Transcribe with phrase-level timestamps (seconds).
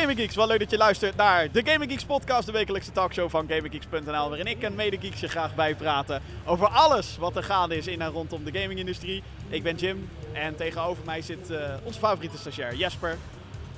[0.00, 3.30] Gaming Geeks, wel leuk dat je luistert naar de Gaming Geeks podcast, de wekelijkse talkshow
[3.30, 7.86] van GamingGeeks.nl, waarin ik en medegeeks je graag bijpraten over alles wat er gaande is
[7.86, 9.22] in en rondom de gamingindustrie.
[9.48, 13.18] Ik ben Jim en tegenover mij zit uh, onze favoriete stagiair Jesper.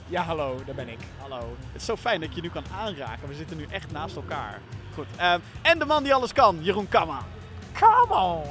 [0.08, 0.98] Ja, hallo, daar ben ik.
[1.18, 1.56] Hallo.
[1.72, 3.28] Het is zo fijn dat je nu kan aanraken.
[3.28, 4.60] We zitten nu echt naast elkaar.
[4.94, 5.06] Goed.
[5.16, 7.18] Uh, en de man die alles kan, Jeroen Kamma.
[7.78, 8.42] Come on!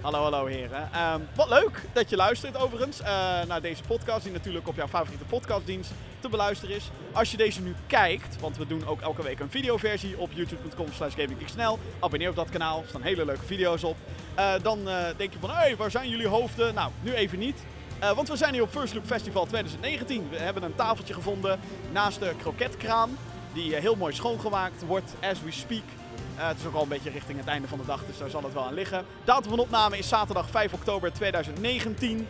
[0.00, 0.90] Hallo, hallo heren.
[1.12, 3.06] Um, wat leuk dat je luistert overigens uh,
[3.46, 5.90] naar deze podcast, die natuurlijk op jouw favoriete podcastdienst
[6.30, 6.90] te beluisteren is.
[7.12, 10.86] Als je deze nu kijkt, want we doen ook elke week een videoversie op youtube.com
[10.92, 11.78] slash gaminggeeksnl.
[12.00, 13.96] Abonneer op dat kanaal, er staan hele leuke video's op.
[14.38, 16.74] Uh, dan uh, denk je van, hé, hey, waar zijn jullie hoofden?
[16.74, 17.64] Nou, nu even niet.
[18.02, 20.28] Uh, want we zijn hier op First Look Festival 2019.
[20.30, 21.60] We hebben een tafeltje gevonden
[21.92, 23.16] naast de kroketkraam.
[23.52, 25.84] Die heel mooi schoongemaakt wordt as we speak.
[26.34, 28.42] Het is ook al een beetje richting het einde van de dag, dus daar zal
[28.42, 29.04] het wel aan liggen.
[29.24, 32.26] Datum van opname is zaterdag 5 oktober 2019.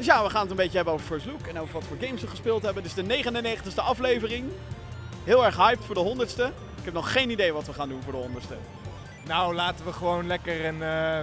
[0.00, 1.96] Dus ja, we gaan het een beetje hebben over First Look en over wat voor
[2.00, 2.82] games we gespeeld hebben.
[2.82, 4.44] Dit is de 99ste aflevering.
[5.24, 6.54] Heel erg hyped voor de 100ste.
[6.78, 8.54] Ik heb nog geen idee wat we gaan doen voor de 100ste.
[9.26, 11.18] Nou, laten we gewoon lekker een, uh,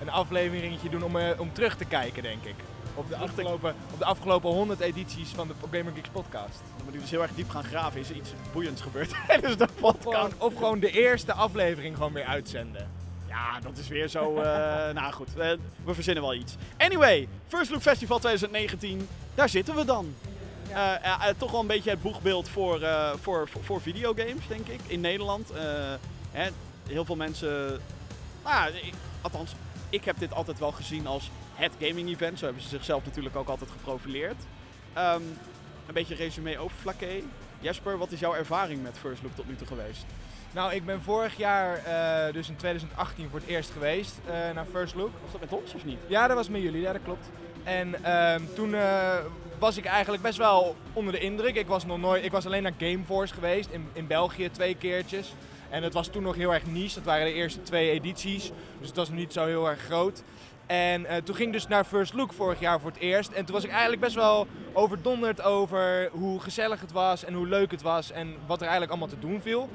[0.00, 2.54] een afleveringetje doen om, uh, om terug te kijken, denk ik.
[2.94, 6.62] Op de, afgelopen, op de afgelopen 100 edities van de Gamer Geeks podcast.
[6.76, 8.00] Dan moet ik dus heel erg diep gaan graven.
[8.00, 10.06] Is er iets boeiends gebeurd tijdens de podcast?
[10.06, 13.01] Of gewoon, of gewoon de eerste aflevering gewoon weer uitzenden.
[13.32, 14.36] Ja, dat is weer zo.
[14.36, 14.42] Uh,
[14.98, 16.54] nou goed, we, we, verzinnen wel iets.
[16.76, 20.14] Anyway, First Look Festival 2019, daar zitten we dan.
[20.68, 21.00] Ja.
[21.04, 22.80] Uh, uh, toch wel een beetje het boegbeeld voor,
[23.20, 25.52] voor, voor, voor, videogames, denk ik, in Nederland.
[26.30, 26.48] Hè,
[26.88, 27.80] heel veel mensen.
[28.44, 29.54] Nou, ik, althans,
[29.88, 32.38] ik heb dit altijd wel gezien als het gaming event.
[32.38, 34.42] Zo hebben ze zichzelf natuurlijk ook altijd geprofileerd.
[34.98, 35.38] Um,
[35.86, 37.22] een beetje resume over Flaké.
[37.60, 40.04] Jesper, wat is jouw ervaring met First Look tot nu toe geweest?
[40.54, 44.66] Nou, ik ben vorig jaar, uh, dus in 2018, voor het eerst geweest uh, naar
[44.72, 45.10] First Look.
[45.22, 45.98] Was dat met ons of niet?
[46.06, 47.30] Ja, dat was met jullie, ja, dat klopt.
[47.64, 49.14] En uh, toen uh,
[49.58, 51.54] was ik eigenlijk best wel onder de indruk.
[51.54, 55.34] Ik was, nog nooit, ik was alleen naar Gameforce geweest, in, in België twee keertjes.
[55.70, 58.50] En het was toen nog heel erg niche, dat waren de eerste twee edities.
[58.78, 60.22] Dus het was niet zo heel erg groot.
[60.66, 63.32] En uh, toen ging ik dus naar First Look vorig jaar voor het eerst.
[63.32, 67.48] En toen was ik eigenlijk best wel overdonderd over hoe gezellig het was en hoe
[67.48, 69.68] leuk het was en wat er eigenlijk allemaal te doen viel.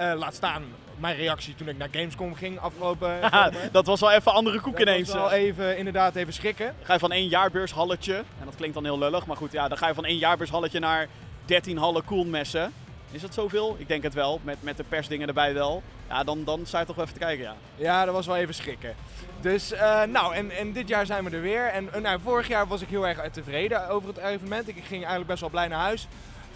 [0.00, 0.62] Uh, laat staan
[0.98, 3.20] mijn reactie toen ik naar Gamescom ging afgelopen.
[3.72, 5.08] dat was wel even andere koek ineens.
[5.08, 6.74] Dat was wel even, inderdaad even schrikken.
[6.82, 9.78] Ga je van één jaarbeurshalletje, en dat klinkt dan heel lullig, maar goed, ja, dan
[9.78, 11.08] ga je van één jaarbeurshalletje naar
[11.44, 12.72] 13 hallen koelmessen.
[13.10, 13.76] Is dat zoveel?
[13.78, 15.82] Ik denk het wel, met, met de persdingen erbij wel.
[16.08, 17.54] Ja, dan, dan sta je toch wel even te kijken, ja.
[17.76, 18.94] Ja, dat was wel even schrikken.
[19.40, 21.66] Dus, uh, nou, en, en dit jaar zijn we er weer.
[21.66, 24.68] En uh, nou, vorig jaar was ik heel erg tevreden over het evenement.
[24.68, 26.06] Ik ging eigenlijk best wel blij naar huis.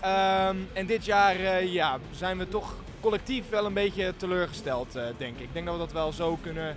[0.04, 5.36] Um, en dit jaar, uh, ja, zijn we toch collectief wel een beetje teleurgesteld, denk
[5.36, 5.42] ik.
[5.42, 6.76] Ik denk dat we dat wel zo kunnen,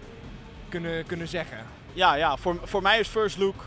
[0.69, 1.57] kunnen, kunnen zeggen.
[1.94, 3.66] Ja, ja, voor, voor mij is First Look...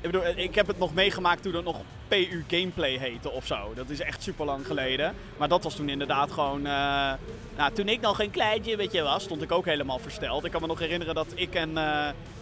[0.00, 1.76] ik bedoel, ik heb het nog meegemaakt toen het nog
[2.08, 3.74] PU Gameplay heette of zo.
[3.74, 5.14] Dat is echt super lang geleden.
[5.36, 6.58] Maar dat was toen inderdaad gewoon.
[6.58, 7.12] Uh,
[7.56, 10.44] nou, toen ik nog een kleintje weet je, was, stond ik ook helemaal versteld.
[10.44, 11.72] Ik kan me nog herinneren dat ik en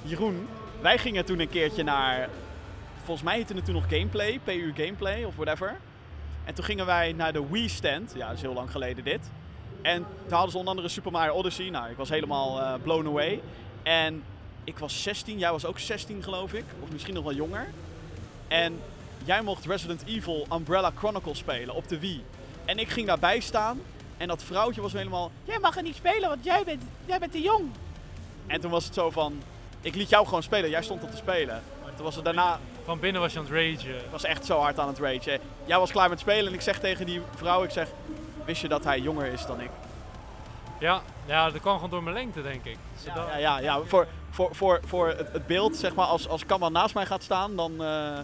[0.03, 0.49] Jeroen.
[0.81, 2.29] Wij gingen toen een keertje naar.
[3.05, 5.77] Volgens mij heette het toen nog Gameplay, PU Gameplay of whatever.
[6.45, 8.13] En toen gingen wij naar de Wii stand.
[8.17, 9.31] Ja, dat is heel lang geleden dit.
[9.83, 11.71] En toen hadden ze onder andere Super Mario Odyssey.
[11.71, 13.41] Nou, ik was helemaal uh, blown away.
[13.83, 14.23] En
[14.65, 16.65] ik was 16, jij was ook 16 geloof ik.
[16.81, 17.69] Of misschien nog wel jonger.
[18.49, 18.81] En
[19.25, 22.25] jij mocht Resident Evil Umbrella Chronicles spelen op de Wii.
[22.65, 23.81] En ik ging daarbij staan
[24.17, 25.31] en dat vrouwtje was helemaal...
[25.45, 27.71] Jij mag er niet spelen, want jij bent, jij bent te jong.
[28.47, 29.43] En toen was het zo van...
[29.81, 31.63] Ik liet jou gewoon spelen, jij stond op te spelen.
[31.95, 32.59] Toen was het daarna...
[32.85, 33.95] Van binnen was je aan het ragen.
[33.95, 35.41] Ik was echt zo hard aan het ragen.
[35.65, 37.89] Jij was klaar met spelen en ik zeg tegen die vrouw, ik zeg...
[38.45, 39.71] Wist je dat hij jonger is dan ik?
[40.79, 42.77] Ja, ja dat kwam gewoon door mijn lengte, denk ik.
[43.05, 46.47] Ja, ja, ja, ja, Voor, voor, voor, voor het, het beeld, zeg maar, als, als
[46.47, 47.73] Kamma naast mij gaat staan, dan...
[47.81, 48.19] Uh,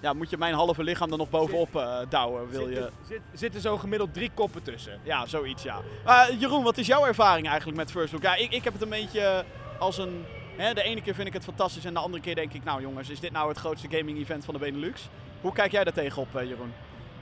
[0.00, 2.48] ja, moet je mijn halve lichaam er nog bovenop uh, douwen.
[2.48, 2.90] Wil zitten, je...
[3.08, 5.00] Zit, zitten zo gemiddeld drie koppen tussen.
[5.02, 5.80] Ja, zoiets ja.
[6.06, 8.22] Uh, Jeroen, wat is jouw ervaring eigenlijk met First Look?
[8.22, 9.44] Ja, ik, ik heb het een beetje
[9.78, 10.24] als een...
[10.60, 12.64] Hè, de ene keer vind ik het fantastisch en de andere keer denk ik...
[12.64, 15.08] Nou jongens, is dit nou het grootste gaming event van de Benelux?
[15.40, 16.72] Hoe kijk jij daar tegenop, uh, Jeroen?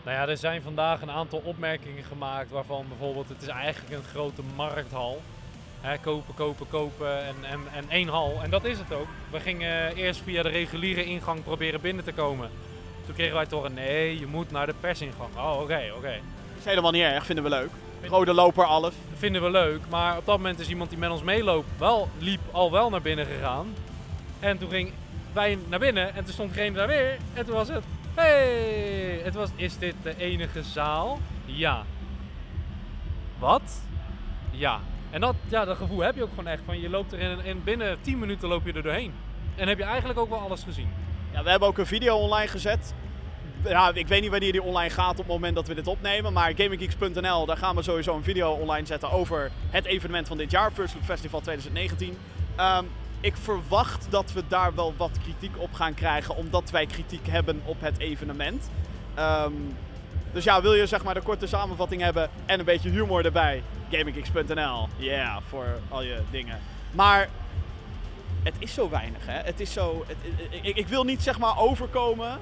[0.05, 3.29] Nou ja, er zijn vandaag een aantal opmerkingen gemaakt waarvan bijvoorbeeld...
[3.29, 5.23] Het is eigenlijk een grote markthal.
[5.81, 8.41] Hè, kopen, kopen, kopen en, en, en één hal.
[8.43, 9.09] En dat is het ook.
[9.31, 12.51] We gingen eerst via de reguliere ingang proberen binnen te komen.
[13.07, 15.37] Toen kregen wij toch een nee, je moet naar de persingang.
[15.37, 15.99] Oh, oké, okay, oké.
[15.99, 16.21] Okay.
[16.59, 17.71] Is helemaal niet erg, vinden we leuk.
[18.03, 18.95] Rode loper, alles.
[19.11, 22.09] Dat vinden we leuk, maar op dat moment is iemand die met ons meeloopt wel,
[22.19, 23.67] liep al wel naar binnen gegaan.
[24.41, 24.93] En toen ging
[25.33, 27.17] wij naar binnen en toen stond degene daar weer.
[27.35, 27.85] En toen was het,
[28.15, 31.19] hey, het was, is dit de enige zaal?
[31.45, 31.85] Ja.
[33.39, 33.83] Wat?
[34.51, 34.81] Ja.
[35.11, 36.63] En dat, ja, dat gevoel heb je ook gewoon echt.
[36.65, 39.15] Van je loopt er in, in binnen 10 minuten loop je er doorheen.
[39.57, 40.89] En heb je eigenlijk ook wel alles gezien.
[41.33, 42.95] Ja, we hebben ook een video online gezet.
[43.65, 46.33] Ja, ik weet niet wanneer die online gaat op het moment dat we dit opnemen.
[46.33, 50.51] Maar GamingGeeks.nl, daar gaan we sowieso een video online zetten over het evenement van dit
[50.51, 50.73] jaar.
[50.73, 52.19] First Look Festival 2019.
[52.57, 52.85] Ehm,
[53.21, 56.37] ik verwacht dat we daar wel wat kritiek op gaan krijgen.
[56.37, 58.71] Omdat wij kritiek hebben op het evenement.
[59.15, 59.53] Ehm,
[60.33, 63.63] dus ja, wil je zeg maar de korte samenvatting hebben en een beetje humor erbij?
[63.91, 64.89] GamingGeeks.nl.
[64.97, 66.59] Yeah, voor al je dingen.
[66.91, 67.29] Maar
[68.43, 69.41] het is zo weinig, hè.
[69.43, 70.05] Het is zo...
[70.07, 70.17] Het,
[70.63, 72.39] ik, ik wil niet zeg maar overkomen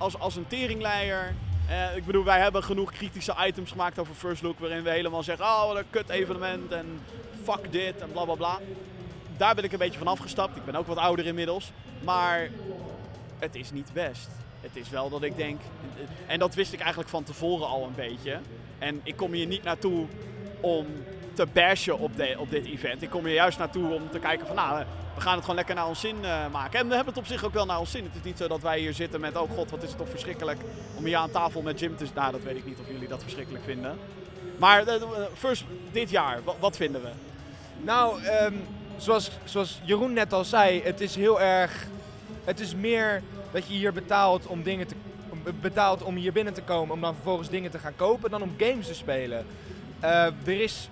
[0.00, 1.34] als, als een teringleier.
[1.68, 4.58] Eh, ik bedoel, wij hebben genoeg kritische items gemaakt over First Look.
[4.58, 6.72] Waarin we helemaal zeggen: oh, wat een kut evenement.
[6.72, 7.00] En
[7.42, 8.58] fuck dit en bla bla bla.
[9.36, 10.56] Daar ben ik een beetje van afgestapt.
[10.56, 11.72] Ik ben ook wat ouder inmiddels.
[12.04, 12.48] Maar
[13.38, 14.28] het is niet best.
[14.60, 15.60] Het is wel dat ik denk.
[16.26, 18.38] En dat wist ik eigenlijk van tevoren al een beetje.
[18.78, 20.06] En ik kom hier niet naartoe
[20.60, 20.86] om
[21.34, 23.02] te bashen op, de, op dit event.
[23.02, 24.84] Ik kom hier juist naartoe om te kijken van nou,
[25.14, 26.80] we gaan het gewoon lekker naar ons zin uh, maken.
[26.80, 28.04] En we hebben het op zich ook wel naar ons zin.
[28.04, 30.08] Het is niet zo dat wij hier zitten met, oh god, wat is het toch
[30.08, 30.60] verschrikkelijk
[30.96, 33.22] om hier aan tafel met Jim te Nou, dat weet ik niet of jullie dat
[33.22, 33.98] verschrikkelijk vinden.
[34.56, 34.94] Maar uh,
[35.34, 37.08] first, dit jaar, wat, vinden we?
[37.82, 38.62] Nou, um,
[38.96, 41.86] zoals, zoals Jeroen net al zei, het is heel erg...
[42.44, 43.22] Het is meer
[43.52, 44.94] dat je hier betaalt om dingen te
[45.60, 48.54] betaalt om hier binnen te komen, om dan vervolgens dingen te gaan kopen, dan om
[48.58, 49.46] games te spelen.
[50.00, 50.88] Er is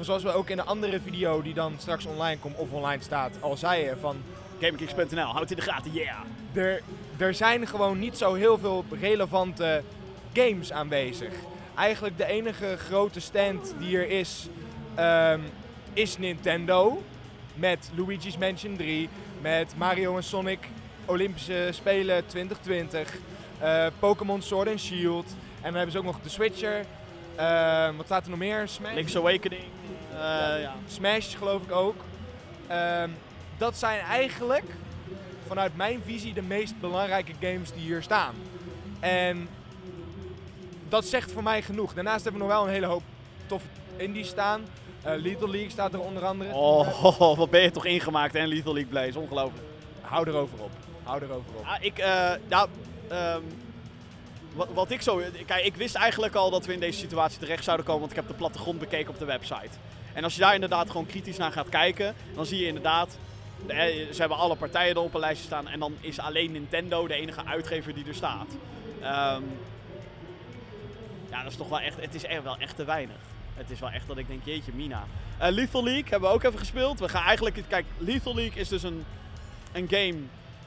[0.00, 3.36] zoals we ook in een andere video die dan straks online komt of online staat,
[3.40, 4.16] al zeiden van...
[4.60, 6.16] GameKings.nl, houd in de gaten, yeah!
[6.52, 6.82] Er,
[7.16, 9.82] er zijn gewoon niet zo heel veel relevante
[10.32, 11.32] games aanwezig.
[11.76, 14.48] Eigenlijk de enige grote stand die er is,
[14.98, 15.42] um,
[15.92, 17.02] is Nintendo.
[17.54, 19.08] Met Luigi's Mansion 3,
[19.40, 20.58] met Mario en Sonic
[21.04, 23.14] Olympische Spelen 2020,
[23.62, 25.26] uh, Pokémon Sword and Shield.
[25.56, 26.84] En dan hebben ze ook nog de Switcher.
[27.38, 28.68] Uh, wat staat er nog meer?
[28.68, 28.94] Smash?
[28.94, 29.64] Link's Awakening.
[30.16, 30.74] Ja.
[30.86, 31.96] Smash geloof ik ook.
[32.70, 33.16] Um,
[33.58, 34.64] dat zijn eigenlijk
[35.46, 38.34] vanuit mijn visie de meest belangrijke games die hier staan.
[39.00, 39.48] En
[40.88, 41.94] dat zegt voor mij genoeg.
[41.94, 43.02] Daarnaast hebben we nog wel een hele hoop
[43.46, 43.66] toffe
[43.96, 44.64] indies staan.
[45.06, 46.54] Uh, Lethal League staat er onder andere.
[46.54, 49.06] Oh, wat ben je toch ingemaakt hè, Lethal League.
[49.06, 49.64] Is ongelooflijk.
[50.00, 50.70] Hou erover op.
[51.02, 51.64] Hou erover op.
[51.64, 52.68] Ah, ik, uh, nou,
[53.12, 53.42] um,
[54.54, 55.22] wat, wat, ik zo...
[55.46, 58.18] Kijk, ik wist eigenlijk al dat we in deze situatie terecht zouden komen, want ik
[58.18, 59.76] heb de plattegrond bekeken op de website.
[60.12, 63.18] En als je daar inderdaad gewoon kritisch naar gaat kijken, dan zie je inderdaad,
[63.66, 67.14] ze hebben alle partijen er op een lijstje staan en dan is alleen Nintendo de
[67.14, 68.46] enige uitgever die er staat.
[69.02, 69.44] Um,
[71.30, 73.16] ja, dat is toch wel echt, het is echt wel echt te weinig.
[73.54, 75.04] Het is wel echt dat ik denk, jeetje mina.
[75.42, 76.98] Uh, Lethal League hebben we ook even gespeeld.
[77.00, 79.04] We gaan eigenlijk, kijk, Lethal League is dus een,
[79.72, 80.18] een game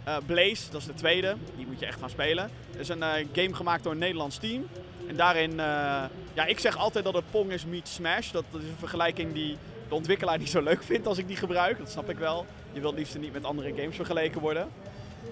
[0.07, 1.35] uh, Blaze, dat is de tweede.
[1.55, 2.49] Die moet je echt gaan spelen.
[2.71, 4.67] Het is een uh, game gemaakt door een Nederlands team.
[5.07, 5.57] En daarin, uh,
[6.33, 8.31] ja, ik zeg altijd dat het Pong is meet Smash.
[8.31, 9.57] Dat, dat, is een vergelijking die
[9.89, 11.77] de ontwikkelaar niet zo leuk vindt als ik die gebruik.
[11.77, 12.45] Dat snap ik wel.
[12.71, 14.69] Je wilt liefst niet met andere games vergeleken worden.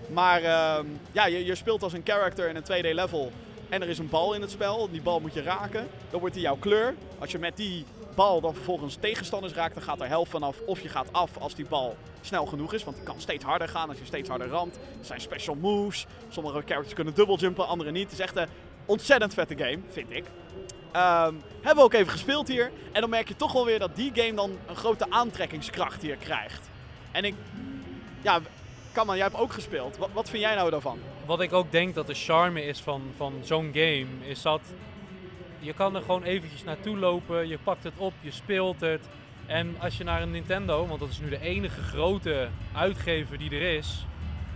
[0.09, 3.31] Maar ehm, ja, je, je, speelt als een character in een 2D level.
[3.69, 4.89] En er is een bal in het spel.
[4.91, 5.87] Die bal moet je raken.
[6.09, 6.93] Dan wordt die jouw kleur.
[7.19, 7.85] Als je met die
[8.15, 10.59] bal dan vervolgens tegenstanders raakt, dan gaat er helft vanaf.
[10.65, 13.67] Of je gaat af als die bal snel genoeg is, want die kan steeds harder
[13.67, 14.75] gaan als je steeds harder ramt.
[14.75, 16.05] Er zijn special moves.
[16.29, 18.03] Sommige characters kunnen jumpen, andere niet.
[18.03, 18.47] Het is echt een
[18.85, 20.23] ontzettend vette game, vind ik.
[20.95, 22.71] Um, hebben we ook even gespeeld hier.
[22.91, 26.15] En dan merk je toch wel weer dat die game dan een grote aantrekkingskracht hier
[26.15, 26.69] krijgt.
[27.11, 27.35] En ik...
[28.21, 28.39] Ja,
[28.91, 29.97] Kaman, jij hebt ook gespeeld.
[29.97, 30.99] Wat, wat vind jij nou daarvan?
[31.25, 34.61] Wat ik ook denk dat de charme is van, van zo'n game, is dat
[35.65, 39.01] je kan er gewoon eventjes naartoe lopen, je pakt het op, je speelt het.
[39.45, 43.49] En als je naar een Nintendo, want dat is nu de enige grote uitgever die
[43.49, 44.05] er is,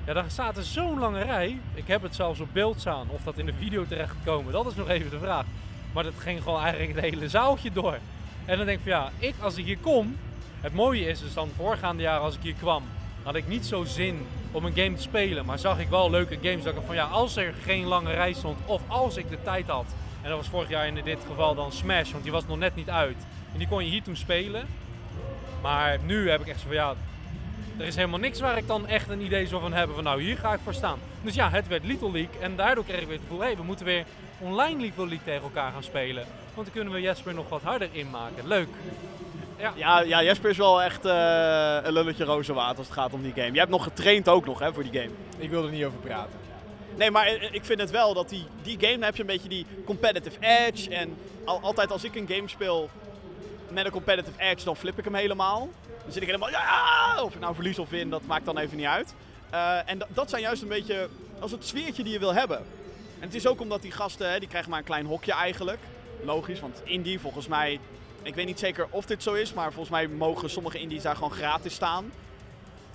[0.06, 1.60] ja, dan staat er zo'n lange rij.
[1.74, 3.08] Ik heb het zelfs op beeld staan.
[3.10, 5.46] Of dat in de video terecht gekomen, dat is nog even de vraag.
[5.94, 7.98] Maar dat ging gewoon eigenlijk het hele zaaltje door.
[8.46, 10.18] En dan denk ik van ja, ik als ik hier kom.
[10.62, 12.84] Het mooie is dus dan voorgaande jaar als ik hier kwam,
[13.24, 15.46] had ik niet zo zin om een game te spelen.
[15.46, 16.64] Maar zag ik wel leuke games.
[16.64, 19.68] Dat ik van ja, als er geen lange rij stond of als ik de tijd
[19.68, 19.86] had
[20.30, 22.76] en dat was vorig jaar in dit geval dan Smash, want die was nog net
[22.76, 23.16] niet uit.
[23.52, 24.68] En die kon je hier toen spelen.
[25.62, 26.94] Maar nu heb ik echt zo van ja,
[27.78, 30.22] er is helemaal niks waar ik dan echt een idee zo van heb van nou
[30.22, 31.00] hier ga ik voor staan.
[31.22, 33.56] Dus ja, het werd Little League en daardoor kreeg ik weer het gevoel, hé hey,
[33.56, 34.06] we moeten weer
[34.40, 36.26] online Little League tegen elkaar gaan spelen.
[36.54, 38.48] Want dan kunnen we Jesper nog wat harder inmaken.
[38.48, 38.70] Leuk.
[39.58, 41.12] Ja, ja, ja Jesper is wel echt uh,
[41.84, 43.52] een lulletje rozenwater als het gaat om die game.
[43.52, 45.12] Jij hebt nog getraind ook nog hè, voor die game.
[45.38, 46.49] Ik wil er niet over praten.
[46.96, 49.66] Nee, maar ik vind het wel dat die, die game, heb je een beetje die
[49.86, 50.90] competitive edge.
[50.90, 52.90] En al, altijd als ik een game speel
[53.70, 55.70] met een competitive edge, dan flip ik hem helemaal.
[56.04, 57.24] Dan zit ik helemaal, ja!
[57.24, 59.14] Of ik nou verlies of win, dat maakt dan even niet uit.
[59.54, 62.58] Uh, en dat zijn juist een beetje als het sfeertje die je wil hebben.
[63.20, 65.80] En het is ook omdat die gasten, hè, die krijgen maar een klein hokje eigenlijk.
[66.24, 67.80] Logisch, want indie volgens mij,
[68.24, 71.16] ik weet niet zeker of dit zo is, maar volgens mij mogen sommige indies daar
[71.16, 72.12] gewoon gratis staan.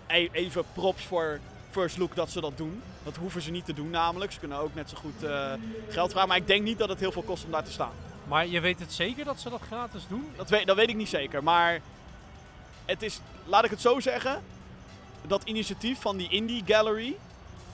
[0.06, 1.40] E even props voor
[1.75, 2.83] first look dat ze dat doen.
[3.02, 4.33] Dat hoeven ze niet te doen namelijk.
[4.33, 5.52] Ze kunnen ook net zo goed eh,
[5.88, 6.28] geld vragen.
[6.28, 7.93] Maar ik denk niet dat het heel veel kost om daar te staan.
[8.28, 10.28] Maar je weet het zeker dat ze dat gratis doen?
[10.37, 11.43] Dat weet, dat weet ik niet zeker.
[11.43, 11.81] Maar
[12.85, 14.43] het is, laat ik het zo zeggen.
[15.26, 17.16] Dat initiatief van die Indie Gallery,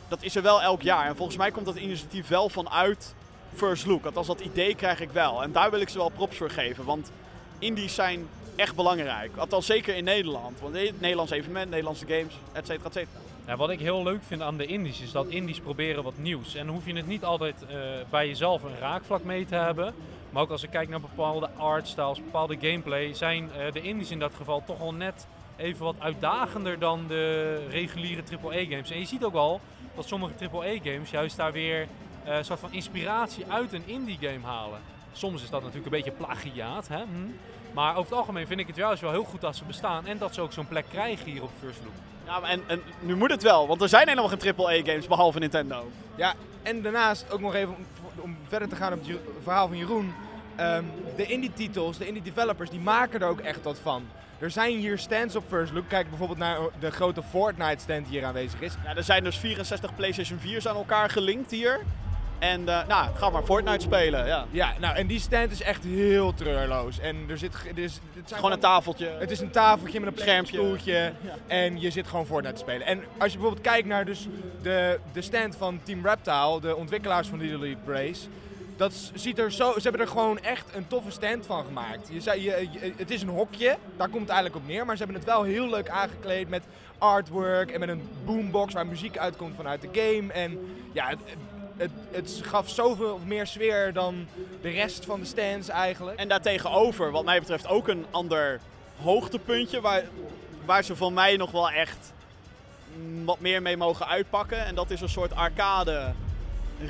[0.09, 1.07] dat is er wel elk jaar.
[1.07, 3.15] En volgens mij komt dat initiatief wel vanuit
[3.55, 4.05] First Look.
[4.05, 5.43] Althans, dat idee krijg ik wel.
[5.43, 6.85] En daar wil ik ze wel props voor geven.
[6.85, 7.11] Want
[7.59, 9.37] indies zijn echt belangrijk.
[9.37, 10.61] Althans, zeker in Nederland.
[10.61, 13.30] Want het Nederlands evenement, Nederlandse games, et cetera, et cetera.
[13.57, 16.55] Wat ik heel leuk vind aan de indies is dat indies proberen wat nieuws.
[16.55, 17.77] En hoef je het niet altijd eh,
[18.11, 19.95] bij jezelf een raakvlak mee te hebben.
[20.31, 24.19] Maar ook als ik kijk naar bepaalde artstyles, bepaalde gameplay, zijn eh, de indies in
[24.19, 25.27] dat geval toch wel net
[25.57, 28.91] even wat uitdagender dan de reguliere AAA-games.
[28.91, 29.61] En je ziet ook al
[29.95, 31.87] dat sommige AAA-games juist daar weer
[32.25, 34.81] eh, een soort van inspiratie uit een indie-game halen.
[35.13, 36.99] Soms is dat natuurlijk een beetje plagiaat, hè?
[36.99, 37.31] Hm.
[37.75, 40.19] Maar over het algemeen vind ik het juist wel heel goed dat ze bestaan en
[40.19, 41.95] dat ze ook zo'n plek krijgen hier op First Look.
[42.31, 45.91] Ja, en, en nu moet het wel, want er zijn helemaal geen AAA-games behalve Nintendo.
[46.15, 47.87] Ja, en daarnaast ook nog even om,
[48.21, 50.15] om verder te gaan op het verhaal van Jeroen.
[50.57, 50.85] ehm,
[51.17, 54.05] de indie-titels, de indie-developers, die maken er ook echt wat van.
[54.39, 55.89] Er zijn hier stands op First Look.
[55.89, 58.75] Kijk bijvoorbeeld naar de grote Fortnite-stand die hier aanwezig is.
[58.85, 61.81] Ja, er zijn dus 64 PlayStation 4's aan elkaar gelinkt hier.
[62.41, 64.27] En eh, nou, ga maar Fortnite spelen.
[64.27, 64.47] Ja.
[64.51, 66.99] Ja, nou, en die stand is echt heel treurloos.
[66.99, 67.55] En er zit...
[67.77, 69.07] Er is, het zijn Gewoon een tafeltje.
[69.19, 70.57] Het is een tafeltje met een Schermpje.
[70.57, 71.13] stoeltje
[71.47, 72.87] en je zit gewoon Fortnite te spelen.
[72.87, 74.27] En als je bijvoorbeeld kijkt naar dus
[74.63, 78.21] de, de stand van Team Reptile, de ontwikkelaars van Little League Brace,
[78.77, 82.09] dat ziet er zo, ze hebben er gewoon echt een toffe stand van gemaakt.
[82.13, 84.97] Je zei, je, je- het is een hokje, daar komt het eigenlijk op neer, maar
[84.97, 86.63] ze hebben het wel heel leuk aangekleed met
[86.99, 90.33] artwork en met een boombox waar muziek uitkomt vanuit de game.
[90.33, 90.59] En
[90.93, 91.11] ja,
[91.81, 94.27] het, het, gaf zoveel meer sfeer dan
[94.63, 96.19] de rest van de stands eigenlijk.
[96.19, 98.61] En daartegenover, wat mij betreft, ook een ander
[99.03, 99.81] hoogtepuntje.
[99.81, 100.05] Waar,
[100.65, 102.13] waar ze van mij nog wel echt
[102.97, 104.65] mm, wat meer mee mogen uitpakken.
[104.65, 106.13] En dat is een soort arcade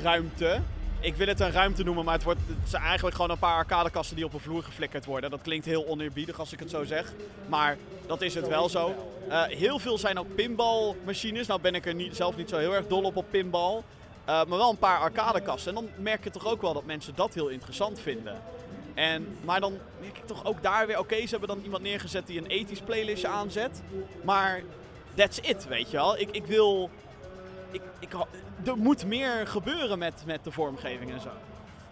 [0.01, 0.59] ruimte.
[0.99, 4.15] Ik wil het een ruimte noemen, maar het, wordt, zijn eigenlijk gewoon een paar arcadekasten
[4.15, 5.29] die op een vloer geflikkerd worden.
[5.29, 7.13] Dat klinkt heel oneerbiedig als ik het zo zeg.
[7.47, 8.95] Maar dat is het wel zo.
[9.29, 11.47] Eh, heel veel zijn ook pinballmachines.
[11.47, 13.81] Nou ben ik er niet, zelf niet zo heel erg dol op op pinball.
[14.25, 15.75] Eh, maar wel een paar arcadekasten.
[15.75, 18.41] En dan merk je toch ook wel dat mensen dat heel interessant vinden.
[18.93, 22.27] En, maar dan merk ik toch ook daar weer, oké, ze hebben dan iemand neergezet
[22.27, 23.81] die een ethisch playlistje aanzet.
[24.23, 24.61] Maar
[25.15, 26.19] that's it, weet je wel.
[26.19, 26.89] Ik, ik wil,
[27.71, 28.13] ik, ik,
[28.65, 31.29] er moet meer gebeuren met, met de vormgeving en zo.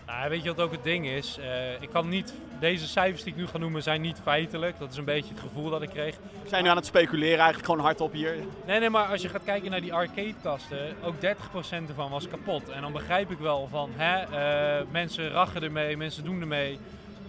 [0.09, 1.37] Nou, weet je wat ook het ding is?
[1.37, 4.79] Eh, ik kan niet, deze cijfers die ik nu ga noemen zijn niet feitelijk.
[4.79, 6.17] Dat is een beetje het gevoel dat ik kreeg.
[6.43, 8.35] We zijn nu aan het speculeren, eigenlijk gewoon hardop hier.
[8.65, 12.69] Nee, nee, maar als je gaat kijken naar die arcadekasten, ook 30% ervan was kapot.
[12.69, 16.79] En dan begrijp ik wel van, hè, eh, mensen rachen ermee, mensen doen ermee.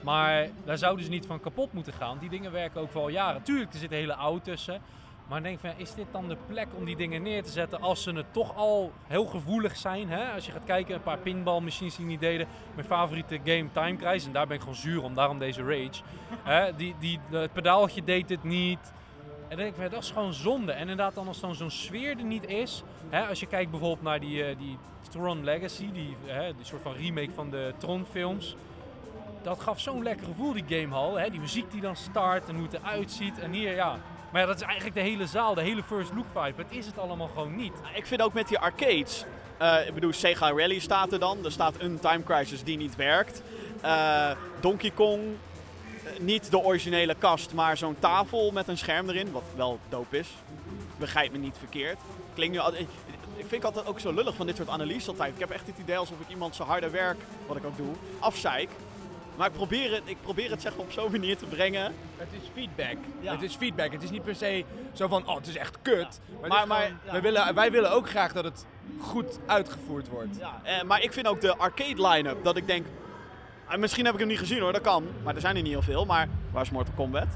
[0.02, 2.18] Maar daar zouden ze niet van kapot moeten gaan.
[2.18, 3.42] Die dingen werken ook wel jaren.
[3.42, 4.82] Tuurlijk, er zit een hele oud tussen.
[5.30, 7.80] Maar ik denk van, is dit dan de plek om die dingen neer te zetten
[7.80, 10.08] als ze het toch al heel gevoelig zijn?
[10.08, 10.32] Hè?
[10.32, 12.46] Als je gaat kijken, een paar pinballmachines die niet deden.
[12.74, 16.02] Mijn favoriete game Time Crisis, en daar ben ik gewoon zuur om, daarom deze rage.
[16.52, 16.76] Hè?
[16.76, 18.92] Die, die, het pedaaltje deed het niet.
[19.48, 20.72] En dan denk ik, dat is gewoon zonde.
[20.72, 22.82] En inderdaad, dan als dan zo'n sfeer er niet is.
[23.08, 24.78] Hè, als je kijkt bijvoorbeeld naar die, eh, die
[25.10, 28.56] Tron Legacy, die, hè, die soort van remake van de Tron films.
[29.42, 31.18] Dat gaf zo'n lekker gevoel, die gamehal.
[31.18, 33.38] Hè, die muziek die dan start en hoe het eruit ziet.
[33.38, 33.98] En hier, ja.
[34.32, 36.62] Maar ja, dat is eigenlijk de hele zaal, de hele first look vibe.
[36.62, 37.72] Het is het allemaal gewoon niet.
[37.94, 39.24] Ik vind ook met die arcades,
[39.58, 41.44] eh, ik bedoel, Sega Rally staat er dan.
[41.44, 43.42] Er staat een Time Crisis die niet werkt.
[43.80, 45.20] Eh, Donkey Kong,
[46.04, 50.18] eh, niet de originele kast, maar zo'n tafel met een scherm erin, wat wel dope
[50.18, 50.28] is.
[50.98, 51.98] Begrijp me niet verkeerd.
[52.34, 52.86] Klinkt nu altijd,
[53.36, 55.34] ik, vind altijd ook zo lullig van dit soort analyses altijd.
[55.34, 57.94] Ik heb echt het idee alsof ik iemand zijn harde werk, wat ik ook doe,
[58.18, 58.70] afzeik.
[59.36, 61.82] Maar ik probeer het, ik probeer het zeg maar op zo'n manier te brengen.
[62.16, 62.96] Het is feedback.
[63.20, 63.32] Ja.
[63.32, 63.92] Het is feedback.
[63.92, 66.20] Het is niet per se zo van, oh, het is echt kut.
[66.40, 67.12] Maar, Maar- dit is maar- gewoon- ja.
[67.12, 68.66] wij, willen, wij willen ook graag dat het
[69.00, 70.36] goed uitgevoerd wordt.
[70.38, 72.86] Ja, eh, maar ik vind ook de arcade line-up dat ik denk.
[73.66, 75.04] ah, misschien heb ik hem niet gezien hoor, dat kan.
[75.22, 76.04] Maar er zijn er niet heel veel.
[76.06, 77.26] Maar waar is Mortal Kombat?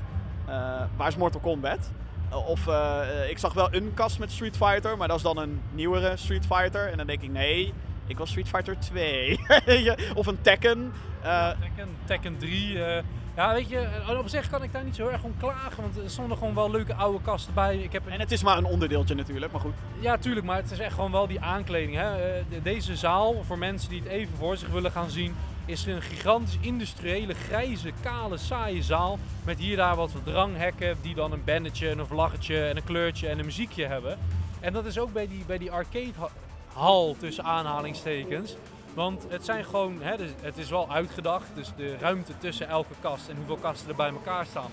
[0.47, 1.91] Eh, waar is Mortal Kombat?
[2.31, 5.23] Eh, of eh, eh, ik zag wel een kast met Street Fighter, maar dat is
[5.23, 6.91] dan een nieuwere Street Fighter.
[6.91, 7.73] En dan denk ik, nee,
[8.07, 9.41] ik was Street Fighter 2.
[10.15, 10.93] of een Tekken.
[11.25, 12.85] Eh, Tekken, Tekken 3.
[12.85, 13.03] eh,
[13.37, 15.83] ja, weet je, eh, op zich kan ik daar niet zo erg om klagen.
[15.83, 17.77] Want er stonden gewoon wel leuke oude kasten bij.
[17.77, 19.75] Ik heb een en het is maar een onderdeeltje natuurlijk, maar goed.
[20.01, 21.97] Ja, tuurlijk, maar het is echt gewoon wel die aankleding.
[21.97, 22.11] Hè?
[22.49, 25.35] De- Deze zaal, voor mensen die het even voor zich willen gaan zien,
[25.67, 29.19] is een gigantisch industriële, grijze, kale, saaie zaal.
[29.45, 33.29] Met hier daar wat dranghekken die dan een bannetje, en een vlaggetje en een kleurtje
[33.29, 34.19] en een muziekje hebben.
[34.61, 36.29] En dat is ook bij die, bij die arcade ha-
[36.73, 38.57] hal tussen aanhalingstekens.
[38.95, 42.95] Want het zijn gewoon, hè, dus het is wel uitgedacht, dus de ruimte tussen elke
[43.01, 44.71] kast en hoeveel kasten er bij elkaar staan,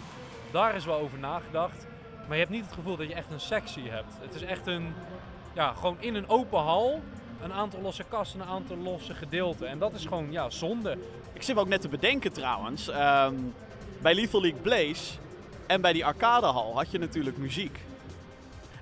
[0.51, 1.85] daar is wel over nagedacht.
[2.27, 4.13] Maar je hebt niet het gevoel dat je echt een sectie hebt.
[4.19, 4.93] Het is echt een,
[5.53, 7.01] ja, gewoon in een open hal
[7.41, 9.67] een aantal losse kasten, een aantal losse gedeelten.
[9.67, 10.97] En dat is gewoon ja, zonde.
[11.33, 12.87] Ik zit me ook net te bedenken trouwens.
[12.87, 13.35] ehm,
[14.01, 15.13] bij Lethal League Blaze
[15.67, 17.79] en bij die arcadehal had je natuurlijk muziek.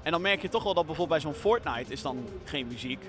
[0.01, 3.03] En dan merk je toch wel dat bijvoorbeeld bij zo'n Fortnite is dan geen muziek.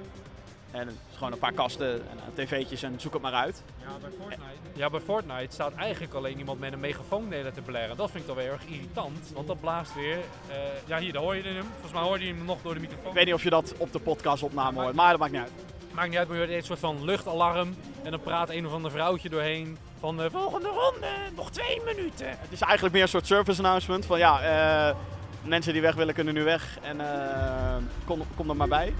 [0.70, 3.62] En gewoon een paar kasten en eh, tv'tjes en zoek het maar uit.
[3.78, 4.44] Ja bij, Fortnite.
[4.72, 7.96] ja, bij Fortnite staat eigenlijk alleen iemand met een megafoon de hele tijd te blaren.
[7.96, 10.18] Dat vind ik dan weer erg irritant, want dat blaast weer.
[10.48, 11.64] eh, ja, hier, daar hoor je hem.
[11.72, 13.06] Volgens mij hoorde je hem nog door de microfoon.
[13.08, 15.52] Ik weet niet of je dat op de podcastopname hoort, maar dat maakt niet uit.
[15.92, 17.74] Maakt niet uit, maar je hoort een soort van luchtalarm.
[18.02, 19.78] En dan praat een of ander vrouwtje doorheen.
[20.00, 22.28] Van de volgende ronde, nog twee minuten.
[22.28, 24.96] Het is eigenlijk meer een soort service announcement van ja, eh,
[25.42, 28.94] mensen die weg willen kunnen nu weg en eh, kom, kom er maar bij.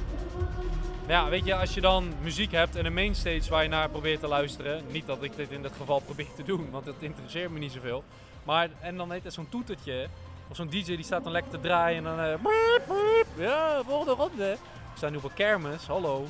[1.11, 4.21] Ja, weet je, als je dan muziek hebt en een mainstage waar je naar probeert
[4.21, 4.85] te luisteren.
[4.90, 7.73] Niet dat ik dit in dit geval probeer te doen, want dat interesseert me niet
[7.73, 8.05] zoveel.
[8.45, 10.09] Maar, en dan heet het zo'n toetertje.
[10.49, 12.40] Of zo'n DJ die staat dan lekker te draaien en dan...
[12.43, 14.57] boep, ja, volgende ronde.
[14.93, 16.26] We staan nu op een kermis, hallo.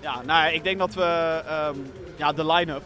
[0.00, 1.78] Ja, nou ik denk dat we ehm,
[2.16, 2.84] ja, de line-up,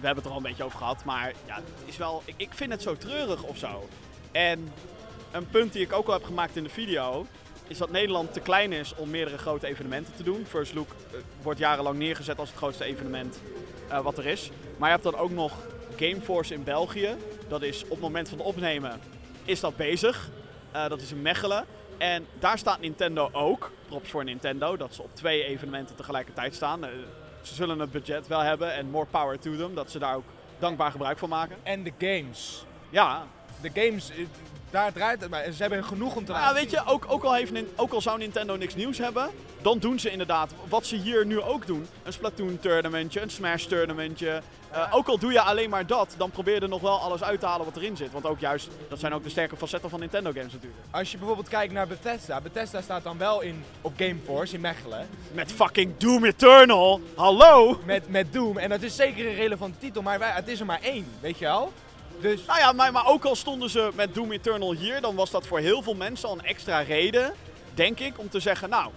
[0.00, 2.34] we hebben het er al een beetje over gehad, maar ja, het is wel, ik,
[2.36, 3.88] ik vind het zo treurig of zo.
[4.32, 4.72] En
[5.30, 7.26] een punt die ik ook al heb gemaakt in de video,
[7.70, 10.46] is dat Nederland te klein is om meerdere grote evenementen te doen.
[10.46, 13.40] First Look eh, wordt jarenlang neergezet als het grootste evenement
[13.88, 14.50] eh, wat er is.
[14.76, 15.52] Maar je hebt dan ook nog
[15.96, 17.16] Gameforce in België.
[17.48, 19.00] Dat is op het moment van opnemen,
[19.44, 20.28] is dat bezig.
[20.72, 21.64] Eh, dat is in Mechelen.
[21.98, 23.70] En daar staat Nintendo ook.
[23.88, 26.80] Props voor Nintendo, dat ze op twee evenementen tegelijkertijd staan.
[27.42, 29.74] Ze zullen het budget wel hebben en more power to them.
[29.74, 30.24] Dat ze daar ook
[30.58, 31.56] dankbaar gebruik van maken.
[31.62, 32.64] En de games.
[32.90, 33.26] Ja,
[33.60, 34.10] De games,
[34.70, 35.32] daar draait het.
[35.32, 37.92] En Ze hebben genoeg om te ja laten weet je, ook, ook, al heeft, ook
[37.92, 39.30] al zou Nintendo niks nieuws hebben,
[39.62, 41.86] dan doen ze inderdaad wat ze hier nu ook doen.
[42.02, 44.42] Een Splatoon tournamentje, een Smash tournamentje.
[44.70, 47.22] Eh, ook al doe je alleen maar dat, dan probeer je er nog wel alles
[47.22, 48.12] uit te halen wat erin zit.
[48.12, 50.82] Want ook juist, dat zijn ook de sterke facetten van Nintendo games natuurlijk.
[50.90, 52.40] Als je bijvoorbeeld kijkt naar Bethesda.
[52.40, 55.08] Bethesda staat dan wel in, op Gameforce in Mechelen.
[55.32, 57.80] Met fucking Doom Eternal, hallo!
[57.84, 58.58] Met, met Doom.
[58.58, 60.02] En dat is zeker een relevante titel.
[60.02, 61.72] Maar wij- het is er maar één, weet je wel?
[62.20, 65.30] Dus Nou ja, maar, maar ook al stonden ze met Doom Eternal hier, dan was
[65.30, 67.32] dat voor heel veel mensen al een extra reden,
[67.74, 68.90] denk ik, om te zeggen, nou,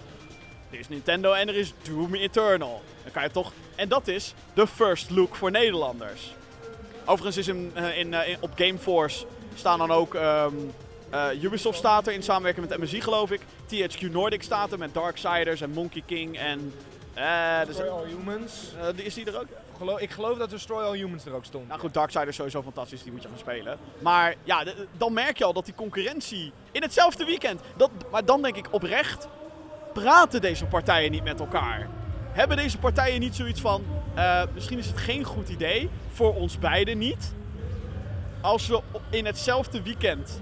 [0.69, 2.81] er is Nintendo en er is Doom Eternal.
[3.03, 3.51] Dan kan je toch...
[3.75, 6.33] En dat is de first look voor Nederlanders.
[7.05, 10.15] Overigens is in, eh, in, eh, in- op Gameforce staan dan ook...
[10.15, 10.53] ehm,
[11.09, 13.41] eh, Ubisoft staat er in samenwerking met MSI geloof ik.
[13.65, 16.73] THQ Nordic staat er met Darksiders en Monkey King en...
[17.13, 18.51] eh, dus, Destroy All Humans.
[18.95, 19.47] is die er ook?
[19.97, 21.67] Ik geloof dat Destroy All Humans er ook stond.
[21.67, 23.77] Nou goed, Darksiders is sowieso fantastisch, die moet je gaan spelen.
[23.99, 24.63] Maar ja,
[24.97, 27.61] dan merk je al dat die concurrentie in hetzelfde weekend.
[27.75, 29.27] Dat, maar dan denk ik oprecht,
[29.93, 31.87] praten deze partijen niet met elkaar?
[32.31, 33.83] Hebben deze partijen niet zoiets van,
[34.15, 37.33] eh, misschien is het geen goed idee, voor ons beiden niet,
[38.41, 40.41] als we in hetzelfde weekend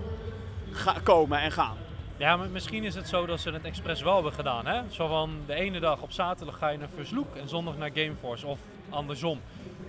[0.71, 1.77] ga- komen en gaan?
[2.17, 4.65] Ja, maar misschien is het zo dat ze het expres wel hebben gedaan.
[4.65, 4.81] Hè?
[4.89, 7.89] Zo van de ene dag op zaterdag ga je naar First Look en zondag naar
[7.93, 8.59] Gameforce of
[8.91, 9.39] andersom.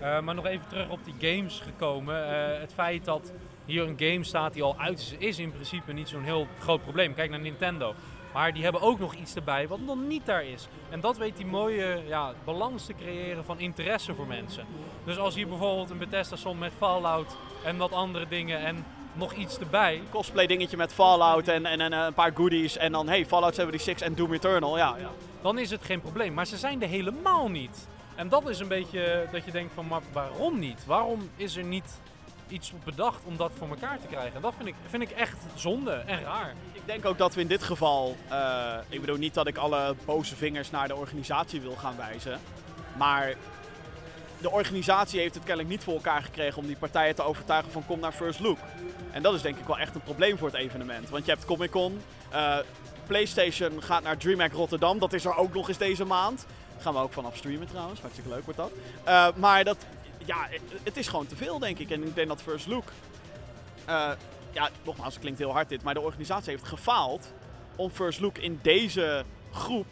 [0.01, 2.29] Eh, maar nog even terug op die games gekomen.
[2.29, 3.33] Eh, het feit dat
[3.65, 6.83] hier een game staat die al uit is, is in principe niet zo'n heel groot
[6.83, 7.15] probleem.
[7.15, 7.95] Kijk naar Nintendo.
[8.33, 10.69] Maar die hebben ook nog iets erbij wat nog niet daar is.
[10.91, 14.65] En dat weet die mooie ja, balans te creëren van interesse voor mensen.
[15.05, 19.33] Dus als hier bijvoorbeeld een Bethesda stond met Fallout en wat andere dingen en nog
[19.33, 20.03] iets erbij.
[20.11, 24.07] Cosplay dingetje met Fallout en, en, en een paar goodies en dan, hey, Fallout 76
[24.07, 24.97] en Doom Eternal, ja.
[24.99, 25.11] ja.
[25.43, 26.35] dan is het geen probleem.
[26.35, 27.89] Maar ze zijn er helemaal niet.
[28.15, 30.85] En dat is een beetje dat je denkt van, maar waarom niet?
[30.87, 32.01] Waarom is er niet
[32.49, 34.35] iets bedacht om dat voor elkaar te krijgen?
[34.35, 36.55] En dat vind ik, vind ik echt zonde en raar.
[36.73, 39.95] Ik denk ook dat we in dit geval, eh, ik bedoel niet dat ik alle
[40.05, 42.41] boze vingers naar de organisatie wil gaan wijzen,
[42.97, 43.35] maar
[44.41, 47.87] de organisatie heeft het kennelijk niet voor elkaar gekregen om die partijen te overtuigen van
[47.87, 48.59] kom naar First Look.
[49.11, 51.45] En dat is denk ik wel echt een probleem voor het evenement, want je hebt
[51.45, 52.57] Comic Con, eh,
[53.07, 56.47] PlayStation gaat naar DreamHack Rotterdam, dat is er ook nog eens deze maand.
[56.83, 58.71] Gaan we ook vanaf streamen trouwens, hartstikke leuk wordt dat.
[59.05, 59.87] Eh, maar dat,
[60.25, 60.49] ja,
[60.83, 62.85] het is gewoon te veel denk ik en ik denk dat First Look
[63.85, 64.11] eh,
[64.53, 67.33] ja, nogmaals, het klinkt heel hard dit, maar de organisatie heeft gefaald
[67.77, 69.87] om First Look in deze groep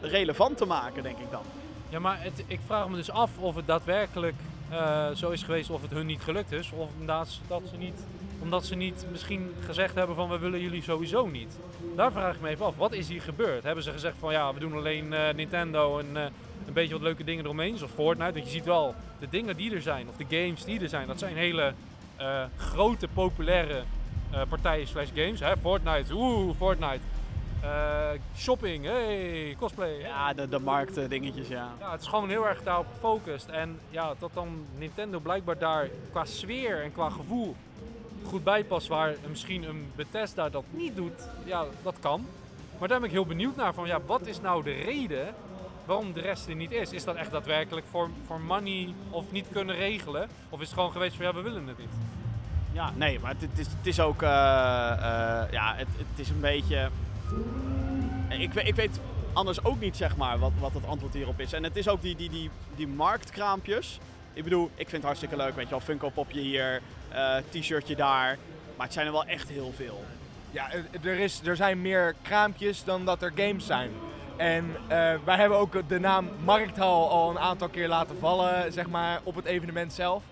[0.00, 1.42] relevant te maken, denk ik dan.
[1.88, 4.34] Ja, maar het, ik vraag me dus af of het daadwerkelijk
[4.70, 6.70] eh, zo is geweest of het hun niet gelukt is.
[6.76, 8.04] Of omdat, dat ze niet,
[8.42, 11.58] omdat ze niet misschien gezegd hebben van we willen jullie sowieso niet.
[11.96, 12.76] Daar vraag ik me even af.
[12.76, 13.62] Wat is hier gebeurd?
[13.62, 16.22] Hebben ze gezegd van ja, we doen alleen eh, Nintendo en eh,
[16.66, 17.76] een beetje wat leuke dingen eromheen.
[17.76, 18.32] Zoals Fortnite.
[18.32, 21.06] Want je ziet wel, de dingen die er zijn, of de games die er zijn,
[21.06, 21.72] dat zijn hele
[22.16, 23.82] eh, grote, populaire
[24.48, 25.40] partijen slash games.
[25.40, 25.56] Hè?
[25.56, 27.00] Fortnite, oeh, Fortnite.
[28.36, 29.98] Shopping, hey, cosplay.
[29.98, 31.68] Ja, de, de markt dingetjes, ja.
[31.80, 33.48] Ja, het is gewoon heel erg daarop gefocust.
[33.48, 37.56] En ja, dat dan Nintendo blijkbaar daar qua sfeer en qua gevoel
[38.26, 42.26] goed bij past, waar misschien een Bethesda dat niet doet, ja, dat kan.
[42.78, 45.34] Maar daar ben ik heel benieuwd naar van ja, wat is nou de reden
[45.84, 46.90] waarom de rest er niet is?
[46.92, 50.28] Is dat echt daadwerkelijk voor, voor money of niet kunnen regelen?
[50.48, 51.88] Of is het gewoon geweest van ja, we willen het niet?
[52.72, 56.40] Ja, nee, maar het, is, het is ook, eh, eh, ja, het, het is een
[56.40, 56.88] beetje,
[58.28, 59.00] ik, weet- ik weet
[59.32, 61.52] anders ook niet, zeg maar, wat, wat het antwoord hierop is.
[61.52, 63.98] En het is ook die, die, die, die marktkraampjes.
[64.32, 66.80] Ik bedoel, ik vind het hartstikke leuk, weet je wel, Funko Popje hier, eh,
[67.50, 68.38] t-shirtje daar.
[68.76, 70.04] Maar het zijn er wel echt heel veel.
[70.50, 73.90] Ja, eh, er, is, er zijn meer kraampjes dan dat er games zijn.
[74.36, 78.88] En eh, wij hebben ook de naam Markthal al een aantal keer laten vallen, zeg
[78.88, 80.22] maar, op het evenement zelf.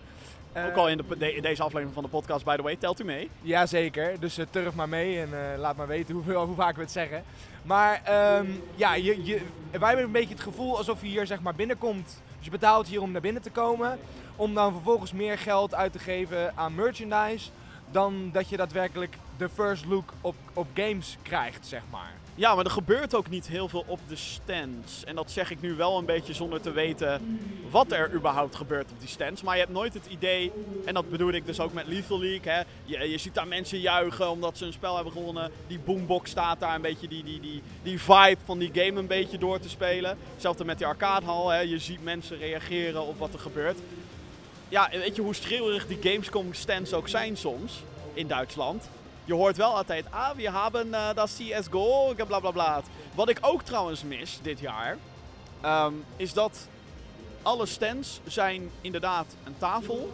[0.53, 2.77] Eh, Ook al in, de, de- in deze aflevering van de podcast, by the way,
[2.77, 3.31] telt u mee.
[3.43, 6.81] Jazeker, dus eh, turf maar mee en eh, laat maar weten hoeveel, hoe vaak we
[6.81, 7.23] het zeggen.
[7.63, 9.41] Maar ehm, ja, je, je,
[9.71, 12.23] wij hebben een beetje het gevoel alsof je hier zeg maar binnenkomt.
[12.41, 13.99] Dus je betaalt hier om naar binnen te komen.
[14.37, 17.51] Om dan vervolgens meer geld uit te geven aan merchandise.
[17.91, 22.20] Dan dat je daadwerkelijk de first look op, op games krijgt, zeg maar.
[22.35, 25.05] Ja, maar er gebeurt ook niet heel veel op de stands.
[25.05, 27.39] En dat zeg ik nu wel een beetje zonder te weten
[27.71, 29.43] wat er überhaupt gebeurt op die stands.
[29.43, 30.53] Maar je hebt nooit het idee,
[30.85, 32.53] en dat bedoel ik dus ook met Lethal League.
[32.53, 35.51] Hè, je, je ziet daar mensen juichen omdat ze een spel hebben gewonnen.
[35.67, 39.07] Die boombox staat daar een beetje die, die, die, die vibe van die game een
[39.07, 40.19] beetje door te spelen.
[40.33, 41.55] Hetzelfde met die arcadehal.
[41.55, 43.79] Je ziet mensen reageren op wat er gebeurt.
[44.69, 47.83] Ja, weet je hoe schreeuwerig die Gamescom stands ook zijn soms
[48.15, 48.89] in Duitsland?
[49.31, 52.83] Je hoort wel altijd, ah, we hebben eh, dat CSGO, bla bla bla.
[53.15, 54.97] Wat ik ook trouwens mis dit jaar,
[55.61, 56.69] ehm, is dat
[57.43, 60.13] alle stands zijn inderdaad een tafel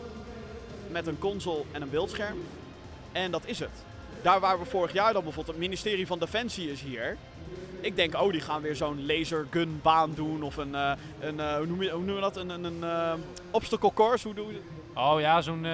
[0.90, 2.38] met een console en een beeldscherm.
[3.12, 3.84] En dat is het.
[4.22, 7.16] Daar waar we vorig jaar dan bijvoorbeeld, het ministerie van Defensie is hier.
[7.80, 11.66] Ik denk, oh, die gaan weer zo'n lasergunbaan doen of een, eh, een eh, hoe,
[11.66, 14.60] noem je, hoe noemen we dat, een, een, een obstacle course, hoe doe je
[14.94, 15.66] Oh ja, zo'n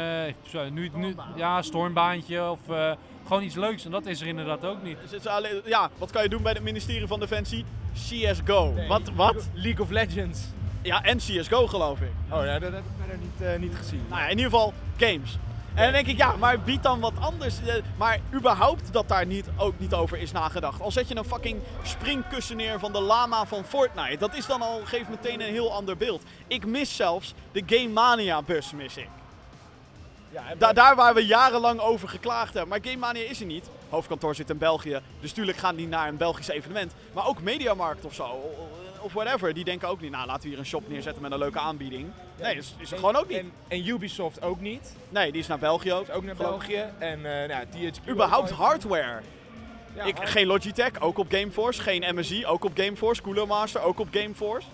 [0.43, 2.61] zo, nu, nu, ja, stormbaantje of
[3.27, 3.85] gewoon iets leuks.
[3.85, 4.97] En dat is er inderdaad ook niet.
[5.03, 7.65] Dus het is alleen- ja, wat kan je doen bij het ministerie van Defensie?
[7.95, 8.75] CSGO.
[8.89, 9.11] Wat?
[9.15, 9.49] Wat?
[9.55, 10.41] League of Legends.
[10.83, 12.11] Ja, en CSGO geloof ik.
[12.31, 14.05] Oh ja, dat heb ik verder niet, eh, niet gezien.
[14.09, 15.39] Nou ja, in ieder geval games.
[15.75, 17.55] En dan denk ik, ja, maar bied dan wat anders.
[17.67, 20.81] Eh, Maar überhaupt dat daar niet, ook niet over is nagedacht.
[20.81, 24.17] Al zet je een fucking springkussen neer van de lama van Fortnite.
[24.19, 26.23] Dat is dan al, geeft meteen een heel ander beeld.
[26.47, 29.09] Ik mis zelfs de Game Mania bus, mis ik.
[30.33, 32.69] Ja, en Da- daar waar we jarenlang over geklaagd hebben.
[32.69, 33.71] Maar Game Mania is er niet.
[33.89, 35.01] Hoofdkantoor zit in België.
[35.21, 36.93] Dus tuurlijk gaan die naar een Belgisch evenement.
[37.13, 38.41] Maar ook Mediamarkt of zo.
[39.01, 39.55] Of whatever.
[39.55, 42.11] Die denken ook niet, nou laten we hier een shop neerzetten met een leuke aanbieding.
[42.41, 43.39] Nee, is, is er gewoon ook niet.
[43.39, 44.97] En, en Ubisoft ook niet.
[45.09, 46.09] Nee, die is naar België ook.
[46.09, 46.35] Is ook naar.
[46.37, 46.85] België.
[46.99, 48.59] En eh nou, THQ Überhaupt ook.
[48.59, 49.21] hardware.
[49.95, 51.83] Ja, ik, hard- geen Logitech, ook op Gameforce.
[51.83, 53.23] Geen MSI, ook op Gameforce.
[53.23, 54.67] Cooler Master, ook op Gameforce.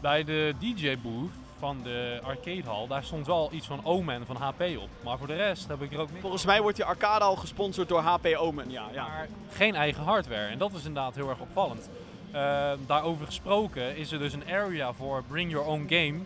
[0.00, 4.88] Bij de DJ-booth van de arcadehal, daar stond wel iets van Omen van HP op.
[5.04, 7.36] Maar voor de rest heb ik er ook niks Volgens mij wordt die arcade al
[7.36, 8.70] gesponsord door HP Omen.
[8.70, 9.06] Ja, ja.
[9.06, 10.46] Maar geen eigen hardware.
[10.46, 11.88] En dat is inderdaad heel erg opvallend.
[12.30, 16.18] Eh, daarover gesproken is er dus een area voor Bring Your Own Game.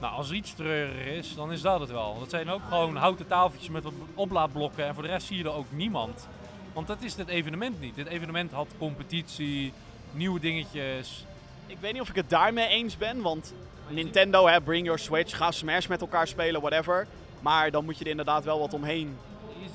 [0.00, 2.18] Nou, als er iets treurig is, dan is dat het wel.
[2.18, 4.86] Dat zijn ook gewoon houten tafeltjes met wat oplaadblokken.
[4.86, 6.28] En voor de rest zie je er ook niemand.
[6.72, 7.94] Want dat is dit evenement niet.
[7.94, 9.72] Dit evenement had competitie,
[10.12, 11.24] nieuwe dingetjes.
[11.66, 13.54] Ik weet niet of ik het daarmee eens ben, want
[13.88, 17.06] Nintendo, hè, bring your Switch, ga Smash met elkaar spelen, whatever.
[17.40, 19.16] Maar dan moet je er inderdaad wel wat omheen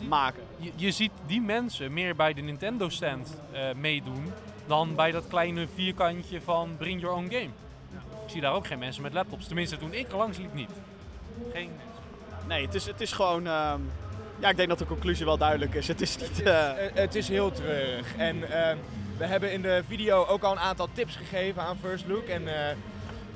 [0.09, 0.43] maken.
[0.57, 4.31] Je, je ziet die mensen meer bij de Nintendo stand eh, meedoen
[4.67, 7.49] dan bij dat kleine vierkantje van Bring Your Own Game.
[8.25, 9.45] Ik zie daar ook geen mensen met laptops.
[9.45, 10.69] Tenminste, toen ik er langs liep niet.
[11.53, 12.47] Geen mensen.
[12.47, 13.47] Nee, het is, het is gewoon...
[13.47, 13.79] ehm,
[14.39, 15.87] ja, ik denk dat de conclusie wel duidelijk is.
[15.87, 16.41] Het is niet...
[16.43, 18.15] eh, Eh, het is heel treurig.
[18.17, 18.75] En eh,
[19.17, 22.25] we hebben in de video ook al een aantal tips gegeven aan First Look.
[22.25, 22.75] En eh,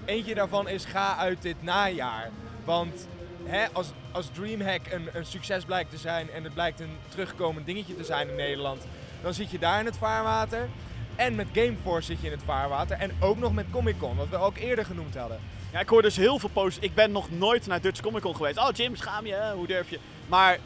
[0.08, 2.30] eentje daarvan is ga uit dit najaar.
[2.63, 3.08] Want
[3.46, 4.82] hè, als, als Dreamhack
[5.13, 8.88] een, succes blijkt te zijn en het blijkt een terugkomend dingetje te zijn in Nederland,
[9.22, 10.70] dan zit je daar in het vaarwater.
[11.15, 12.98] En met Gameforce zit je in het vaarwater.
[12.98, 15.39] En ook nog met Comic Con, wat we ook eerder genoemd hadden.
[15.72, 16.80] Ja, ik hoor dus heel veel posts.
[16.80, 18.58] Ik ben nog nooit naar Dutch Comic Con geweest.
[18.58, 20.00] Oh, Jim, schaam je, hoe durf je?
[20.28, 20.58] Maar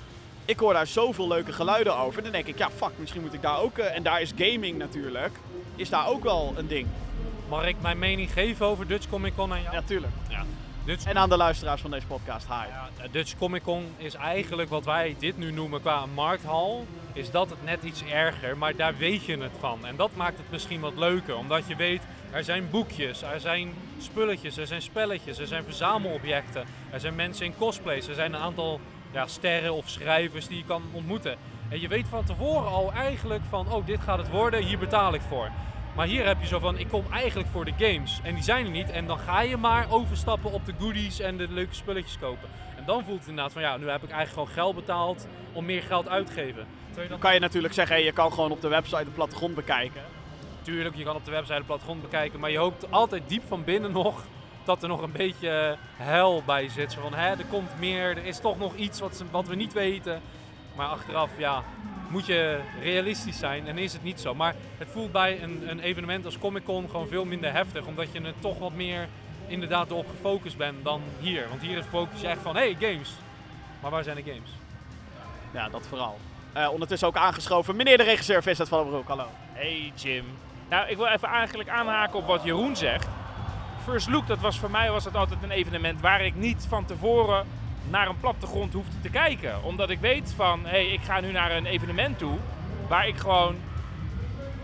[0.45, 2.23] ik hoor daar zoveel leuke geluiden over.
[2.23, 3.77] Dan denk ik, ja, fuck, misschien moet ik daar ook...
[3.77, 5.35] eh, en daar is gaming natuurlijk.
[5.75, 6.87] Is daar ook wel een ding.
[7.51, 9.75] Mag ik mijn mening geven over Dutch Comic Con aan jou?
[9.75, 10.13] Ja, tuurlijk.
[10.29, 10.43] Ja.
[10.85, 12.53] Dutch, En aan de luisteraars van deze podcast, hi.
[12.53, 16.85] ja, Dutch Comic Con is eigenlijk wat wij dit nu noemen qua markthal.
[17.13, 19.85] Is dat het net iets erger, maar daar weet je het van.
[19.85, 23.73] En dat maakt het misschien wat leuker, omdat je weet, er zijn boekjes, er zijn
[23.99, 26.63] spulletjes, er zijn spelletjes, er zijn verzamelobjecten.
[26.89, 28.79] Er zijn mensen in cosplays, er zijn een aantal
[29.11, 31.35] ja, sterren of schrijvers die je kan ontmoeten.
[31.69, 35.13] En je weet van tevoren al eigenlijk van, oh dit gaat het worden, hier betaal
[35.13, 35.49] ik voor.
[35.95, 38.19] Maar hier heb je zo van, ik kom eigenlijk voor de games.
[38.23, 38.89] En die zijn er niet.
[38.89, 42.49] En dan ga je maar overstappen op de goodies en de leuke spulletjes kopen.
[42.77, 45.65] En dan voelt het inderdaad van, ja, nu heb ik eigenlijk gewoon geld betaald om
[45.65, 46.65] meer geld uit te geven.
[47.09, 50.01] Dan kan je natuurlijk zeggen, hey, je kan gewoon op de website de plattegrond bekijken.
[50.61, 53.63] tuurlijk, je kan op de website de plattegrond bekijken, maar je hoopt altijd diep van
[53.63, 54.23] binnen nog
[54.63, 56.91] dat er nog een beetje hel bij zit.
[56.91, 59.55] Zo van, hè, er komt meer, er is toch nog iets wat, ze- wat we
[59.55, 60.21] niet weten.
[60.75, 61.63] Maar achteraf, ja,
[62.09, 64.35] moet je realistisch zijn en is het niet zo.
[64.35, 68.11] Maar het voelt bij een, een evenement als Comic Con gewoon veel minder heftig, omdat
[68.11, 69.07] je er toch wat meer
[69.47, 71.45] inderdaad erop gefocust bent dan hier.
[71.49, 73.11] Want hier is focus je echt van, hey, games.
[73.81, 74.49] Maar waar zijn de games?
[75.53, 76.19] Ja, dat vooral.
[76.53, 79.27] Eh, ondertussen ook aangeschoven, meneer de regisseur Vincent van den Broek, hallo.
[79.53, 80.25] Hey Jim.
[80.69, 83.07] Nou, ik wil even eigenlijk aanhaken op wat Jeroen zegt.
[83.83, 86.85] First Look, dat was voor mij was dat altijd een evenement waar ik niet van
[86.85, 87.45] tevoren
[87.91, 89.63] naar een plattegrond hoefde te kijken.
[89.63, 92.37] Omdat ik weet van, hé, hey, ik ga nu naar een evenement toe
[92.87, 93.55] waar ik gewoon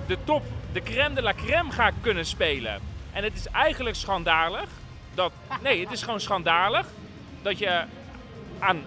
[0.07, 2.79] de top, de crème de la crème ga kunnen spelen.
[3.11, 4.69] En het is eigenlijk schandalig
[5.13, 6.87] dat, nee, het is gewoon schandalig
[7.41, 7.83] dat je
[8.59, 8.83] aan,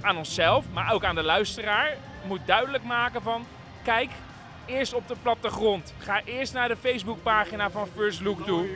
[0.00, 3.46] aan onszelf, maar ook aan de luisteraar moet duidelijk maken van,
[3.82, 4.10] kijk,
[4.66, 5.94] eerst op de plattegrond.
[5.98, 8.68] Ga eerst naar de Facebookpagina van First Look toe.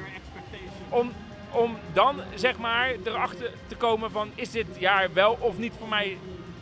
[0.89, 1.13] Om,
[1.53, 5.89] om dan zeg maar erachter te komen van is dit jaar wel of niet voor
[5.89, 6.19] mij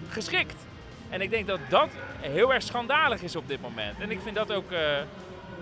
[0.09, 0.67] geschikt.
[1.11, 1.89] En ik denk dat dat
[2.21, 4.01] heel erg schandalig is op dit moment.
[4.01, 4.81] En ik vind dat ook eh,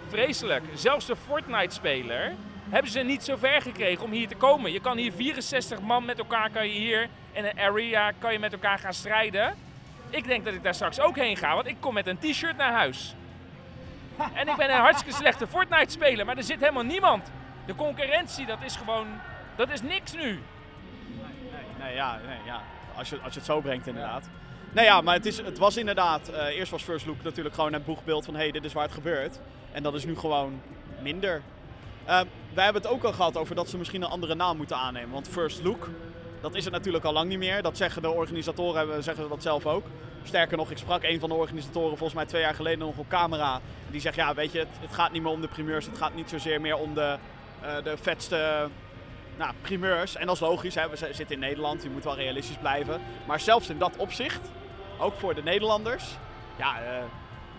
[0.09, 0.65] vreselijk.
[0.75, 2.35] Zelfs de Fortnite-speler
[2.69, 4.73] hebben ze niet zo ver gekregen om hier te komen.
[4.73, 8.39] Je kan hier 64 man met elkaar kan je hier in een area kan je
[8.39, 9.55] met elkaar gaan strijden.
[10.11, 12.57] Ik denk dat ik daar straks ook heen ga, want ik kom met een t-shirt
[12.57, 13.15] naar huis.
[14.35, 17.31] En ik ben een hartstikke slechte Fortnite-speler, maar er zit helemaal niemand.
[17.67, 19.07] De concurrentie, dat is gewoon...
[19.57, 20.23] Dat is niks nu.
[20.23, 20.41] Nee,
[21.79, 22.63] nee, ja, nee, ja.
[22.97, 24.29] Als, je, als je het zo brengt inderdaad.
[24.73, 27.73] Nee ja, maar het, is, het was inderdaad, eh, eerst was First Look natuurlijk gewoon
[27.73, 29.39] het boegbeeld van hé, hey, dit is waar het gebeurt.
[29.73, 30.61] En dat is nu gewoon
[31.03, 31.43] minder.
[32.05, 32.21] Eh,
[32.55, 35.11] wij hebben het ook al gehad over dat ze misschien een andere naam moeten aannemen.
[35.11, 35.89] Want First Look,
[36.41, 37.63] dat is het natuurlijk al lang niet meer.
[37.63, 39.87] Dat zeggen de organisatoren, zeggen dat zelf ook.
[40.23, 43.09] Sterker nog, ik sprak een van de organisatoren volgens mij twee jaar geleden nog op
[43.09, 43.61] camera.
[43.91, 45.87] Die zegt, ja weet je, het, het gaat niet meer om de primeurs.
[45.87, 47.17] Het gaat niet zozeer meer om de,
[47.85, 48.69] de vetste
[49.37, 50.17] nou, primeurs.
[50.17, 50.89] En dat is logisch, hè.
[50.89, 53.01] we zitten in Nederland, je moet wel realistisch blijven.
[53.27, 54.41] Maar zelfs in dat opzicht,
[54.99, 56.05] ook voor de Nederlanders,
[56.57, 57.03] ja, eh,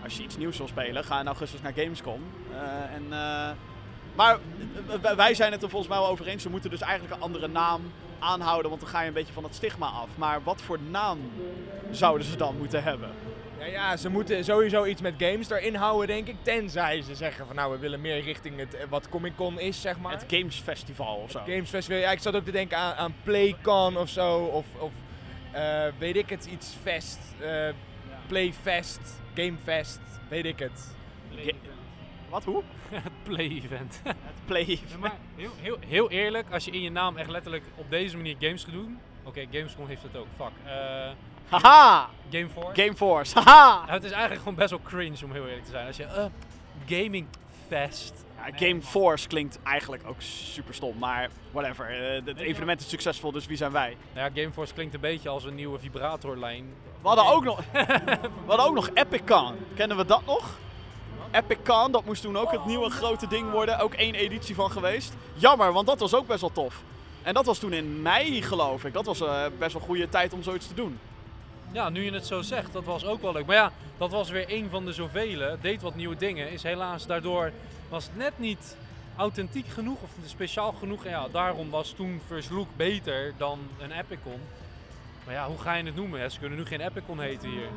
[0.04, 2.22] als je iets nieuws wil spelen, ga in augustus naar Gamescom.
[2.52, 3.50] Eh, en, eh,
[4.14, 4.34] maar
[4.88, 7.14] eh, wij- wij zijn het er volgens mij wel over eens, ze moeten dus eigenlijk
[7.14, 10.08] een andere naam aanhouden, want dan ga je een beetje van het stigma af.
[10.14, 11.18] Maar wat voor naam
[11.90, 13.10] zouden ze dan moeten hebben?
[13.58, 16.36] Ja, ja, ze moeten sowieso iets met games erin houden, denk ik.
[16.42, 19.80] Tenzij ze zeggen van nou, we willen meer richting het, eh, wat Comic Con is,
[19.80, 20.12] zeg maar.
[20.12, 21.38] Het Games Festival of zo.
[21.46, 22.00] Games Festival.
[22.00, 24.38] Ja, ik zat ook te denken aan, aan PlayCon of zo.
[24.38, 24.92] Of, of
[25.52, 27.18] eh, weet ik het, iets Fest.
[27.40, 27.68] eh
[28.26, 30.94] Playfest, Gamefest, weet ik het.
[31.36, 31.52] Ga-
[32.28, 32.62] Wat, hoe?
[32.90, 34.00] Het play-event.
[34.04, 34.66] Het Play.
[34.68, 38.16] Ja, maar heel, heel, heel eerlijk, als je in je naam echt letterlijk op deze
[38.16, 38.98] manier games gaat doen.
[39.28, 40.26] Oké, Gamescom heeft het ook.
[40.36, 40.52] Fuck.
[40.64, 41.10] Eh
[41.48, 42.08] Haha!
[42.30, 42.82] Gameforce.
[42.82, 43.84] Gameforce, haha!
[43.86, 45.86] Ja, het is eigenlijk gewoon best wel cringe om heel eerlijk te zijn.
[45.86, 46.24] Als je eh,
[46.86, 47.26] Gaming
[47.68, 48.24] Fest.
[48.36, 51.86] Ja, Game Force klinkt eigenlijk ook super stom, maar whatever.
[51.86, 53.96] Eh, het evenement is succesvol, dus wie zijn wij?
[54.14, 56.74] Nou ja, Gameforce klinkt een beetje als een nieuwe vibratorlijn.
[57.02, 59.54] We hadden ook nog, we hadden ook nog EpicCon.
[59.74, 60.58] Kennen we dat nog?
[61.30, 63.78] EpicCon, dat moest toen ook het nieuwe grote ding worden.
[63.78, 65.14] Ook één editie van geweest.
[65.34, 66.82] Jammer, want dat was ook best wel tof.
[67.28, 68.92] En dat was toen in mei, geloof ik.
[68.92, 70.98] Dat was eh, best wel een goede tijd om zoiets te doen.
[71.72, 73.46] Ja, nu je het zo zegt, dat was ook wel leuk.
[73.46, 75.56] Maar ja, dat was weer een van de zoveel.
[75.60, 76.50] Deed wat nieuwe dingen.
[76.50, 77.52] Is helaas daardoor
[77.88, 78.76] was het net niet
[79.16, 81.04] authentiek genoeg of speciaal genoeg.
[81.04, 84.40] En ja, daarom was toen First Look beter dan een Epicon.
[85.24, 86.30] Maar ja, hoe ga je het noemen?
[86.30, 87.68] Ze kunnen nu geen Epicon heten hier.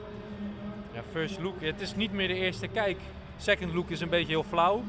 [0.94, 2.98] Ja, First Look, het is niet meer de eerste kijk.
[3.38, 4.84] Second Look is een beetje heel flauw.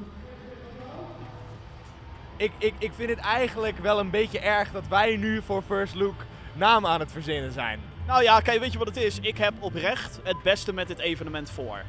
[2.42, 5.94] Ik, ik, ik vind het eigenlijk wel een beetje erg dat wij nu voor First
[5.94, 6.14] Look
[6.52, 7.80] naam aan het verzinnen zijn.
[8.06, 9.18] Nou ja, kijk, weet je wat het is?
[9.20, 11.82] Ik heb oprecht het beste met dit evenement voor.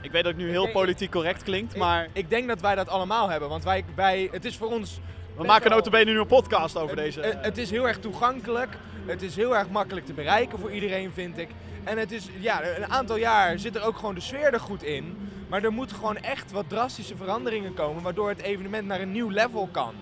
[0.00, 2.74] Ik weet dat het nu heel politiek correct klinkt, maar Ik, ik denk dat wij
[2.74, 5.00] dat allemaal hebben, want wij, wij, het is voor ons...
[5.36, 7.20] we maken notabene nu een podcast over deze.
[7.20, 8.76] Het, het is heel erg toegankelijk.
[9.06, 11.48] Het is heel erg makkelijk te bereiken voor iedereen, vind ik.
[11.86, 14.82] En het is, ja, een aantal jaar zit er ook gewoon de sfeer er goed
[14.82, 15.30] in.
[15.48, 19.28] Maar er moeten gewoon echt wat drastische veranderingen komen, waardoor het evenement naar een nieuw
[19.28, 19.94] level kan.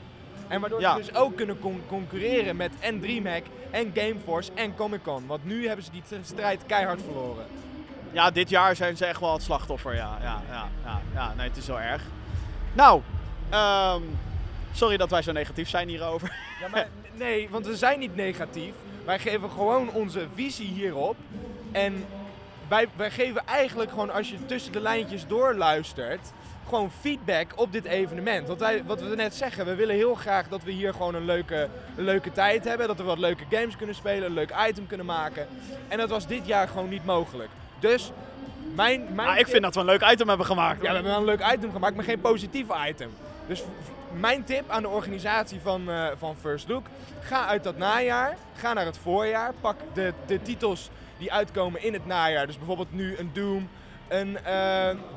[0.49, 0.91] En waardoor Ja.
[0.97, 5.27] ze dus ook kunnen con- concurreren met en DreamHack en Gameforce en Comic Con.
[5.27, 7.47] Want nu hebben ze die strijd keihard verloren.
[8.13, 10.19] Ja, dit jaar zijn ze echt wel het slachtoffer, ja.
[10.23, 12.03] Ja, ja, ja, ja nee, het is zo erg.
[12.73, 13.01] Nou,
[13.51, 14.03] ehm,
[14.73, 16.33] sorry dat wij zo negatief zijn hierover.
[16.61, 16.89] Ja, maar
[17.25, 18.73] nee, want we zijn niet negatief.
[19.05, 21.17] Wij geven gewoon onze visie hierop.
[21.73, 22.05] En
[22.69, 26.33] wij, wij geven eigenlijk gewoon, als je tussen de lijntjes doorluistert,
[26.69, 28.47] gewoon feedback op dit evenement.
[28.47, 31.25] Want wij, wat we net zeggen, we willen heel graag dat we hier gewoon een
[31.25, 32.87] leuke, een leuke tijd hebben.
[32.87, 35.47] Dat we wat leuke games kunnen spelen, een leuk item kunnen maken.
[35.89, 37.51] En dat was dit jaar gewoon niet mogelijk.
[37.79, 38.13] Dus
[38.75, 40.83] Mijn, mijn Ah, ik vind dat we een leuk item hebben gemaakt.
[40.83, 43.11] Ja, we hebben wel een leuk item gemaakt, maar geen positief item.
[43.47, 43.63] Dus
[44.21, 46.87] mijn tip aan de organisatie van, eh, van First Look:
[47.21, 51.93] ga uit dat najaar, ga naar het voorjaar, pak de, de titels die uitkomen in
[51.93, 52.47] het najaar.
[52.47, 53.69] Dus bijvoorbeeld nu een Doom,
[54.09, 54.37] een.
[54.39, 54.45] eh,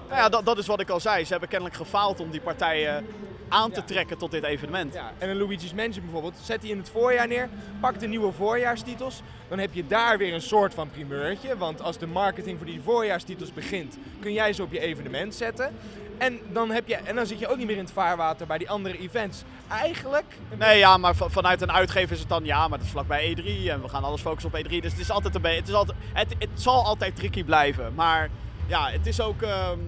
[0.09, 1.23] Nou ja, dat, dat is wat ik al zei.
[1.25, 3.05] Ze hebben kennelijk gefaald om die partijen
[3.49, 3.85] aan te Ja.
[3.85, 4.93] trekken tot dit evenement.
[4.93, 6.35] ja, en een Luigi's Mansion bijvoorbeeld.
[6.43, 9.21] Zet die in het voorjaar neer, pak de nieuwe voorjaarstitels.
[9.47, 11.57] Dan heb je daar weer een soort van primeurtje.
[11.57, 15.73] Want als de marketing voor die voorjaarstitels begint, kun jij ze op je evenement zetten.
[16.17, 18.57] En dan, heb je, en dan zit je ook niet meer in het vaarwater bij
[18.57, 19.43] die andere events.
[19.67, 20.25] Eigenlijk
[20.57, 23.35] Nee, ja, maar va- vanuit een uitgever is het dan ja, maar dat is vlakbij
[23.37, 24.69] E3 en we gaan alles focussen op E3.
[24.81, 27.93] Dus het is altijd een beetje, het, is altijd, het, het zal altijd tricky blijven.
[27.95, 28.29] Maar
[28.67, 29.79] ja, het is ook, ehm,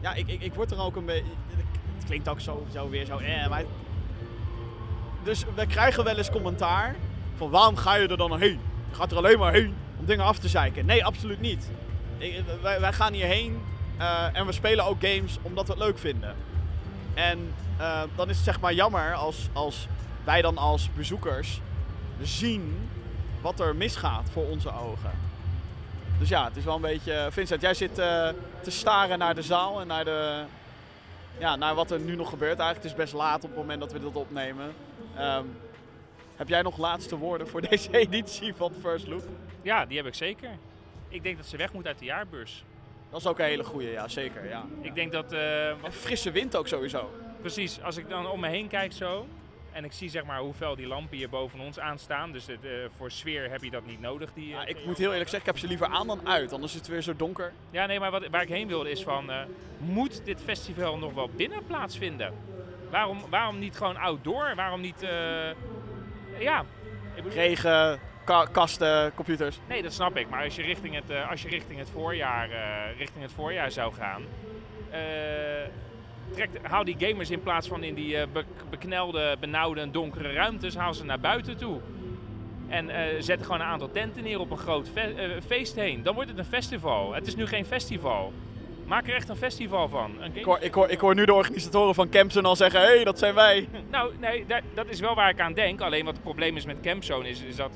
[0.00, 1.32] ja, ik, ik, ik word er ook een beetje,
[1.96, 3.64] het klinkt ook zo, zo weer zo, eh, maar...
[5.22, 6.94] Dus we krijgen wel eens commentaar
[7.36, 8.60] van waarom ga je er dan heen?
[8.90, 10.86] Je gaat er alleen maar heen om dingen af te zeiken.
[10.86, 11.70] Nee, absoluut niet.
[12.62, 13.62] Wij, wij gaan hierheen
[13.96, 16.34] eh, en we spelen ook games omdat we het leuk vinden.
[17.14, 19.88] En eh, dan is het zeg maar jammer als, als
[20.24, 21.60] wij dan als bezoekers
[22.22, 22.88] zien
[23.40, 25.25] wat er misgaat voor onze ogen.
[26.18, 27.28] Dus ja, het is wel een beetje...
[27.30, 28.28] Vincent, jij zit eh,
[28.60, 30.42] te staren naar de zaal en naar, de,
[31.38, 32.58] ja, naar wat er nu nog gebeurt.
[32.58, 34.74] Eigenlijk het is best laat op het moment dat we dit opnemen.
[35.16, 35.44] Ehm,
[36.36, 39.22] heb jij nog laatste woorden voor deze editie van First Look?
[39.62, 40.50] Ja, die heb ik zeker.
[41.08, 42.64] Ik denk dat ze weg moet uit de jaarbeurs.
[43.10, 44.48] Dat is ook een hele goeie, ja zeker.
[44.48, 44.64] Ja.
[44.80, 47.10] Ik denk dat, eh, En frisse wind ook sowieso.
[47.40, 49.26] precies, als ik dan om me heen kijk zo...
[49.76, 52.32] En ik zie zeg maar hoe fel die lampen hier boven ons aanstaan.
[52.32, 54.32] Dus het, eh, voor sfeer heb je dat niet nodig.
[54.34, 56.52] Die, eh, Ja, ik moet heel eerlijk zeggen, ik heb ze liever aan dan uit.
[56.52, 57.52] Anders is het weer zo donker.
[57.70, 59.30] Ja, nee, maar wat, waar ik heen wilde is van...
[59.30, 59.40] eh,
[59.78, 62.32] moet dit festival nog wel binnen plaatsvinden?
[62.90, 64.52] Waarom, waarom niet gewoon outdoor?
[64.54, 65.06] Waarom niet...
[66.38, 66.64] ja,
[67.28, 69.58] Regen, ka- kasten, computers.
[69.68, 70.28] Nee, dat snap ik.
[70.28, 72.48] Maar als je richting het, als je richting het, voorjaar,
[72.98, 74.22] richting het voorjaar zou gaan,
[76.30, 79.92] eh, trek, haal die gamers in plaats van in die eh, be- beknelde, benauwde en
[79.92, 81.80] donkere ruimtes, haal ze naar buiten toe.
[82.68, 85.04] En eh, zet gewoon een aantal tenten neer op een groot eh,
[85.46, 86.02] feest heen.
[86.02, 87.14] Dan wordt het een festival.
[87.14, 88.32] Het is nu geen festival.
[88.86, 90.10] Maak er echt een festival van.
[90.20, 92.86] Een Ik hoor, ik, hoor, ik hoor nu de organisatoren van Campson al zeggen, hé,
[92.86, 93.68] hey, dat zijn wij.
[93.90, 95.80] Nou, nee, dat is wel waar ik aan denk.
[95.80, 97.70] Alleen wat het probleem is met Campzone is, is dat...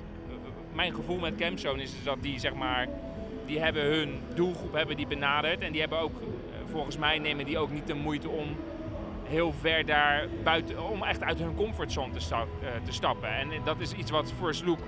[0.74, 2.88] Mijn gevoel met Campzone is, is dat die, zeg maar...
[3.46, 5.60] Die hebben hun doelgroep hebben die benaderd.
[5.60, 6.12] En die hebben ook,
[6.70, 8.56] volgens mij nemen die ook niet de moeite om
[9.22, 10.90] heel ver daar buiten...
[10.90, 13.28] Om echt uit hun comfortzone te, eh, te stappen.
[13.28, 14.78] En dat is iets wat First Look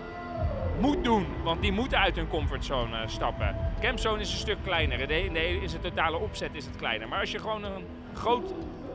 [0.80, 1.26] moet doen.
[1.44, 3.56] Want die moeten uit hun comfortzone eh, stappen.
[3.80, 5.00] Campzone is een stuk kleiner.
[5.00, 7.08] In de, in totale opzet is het kleiner.
[7.08, 8.54] Maar als je gewoon een groot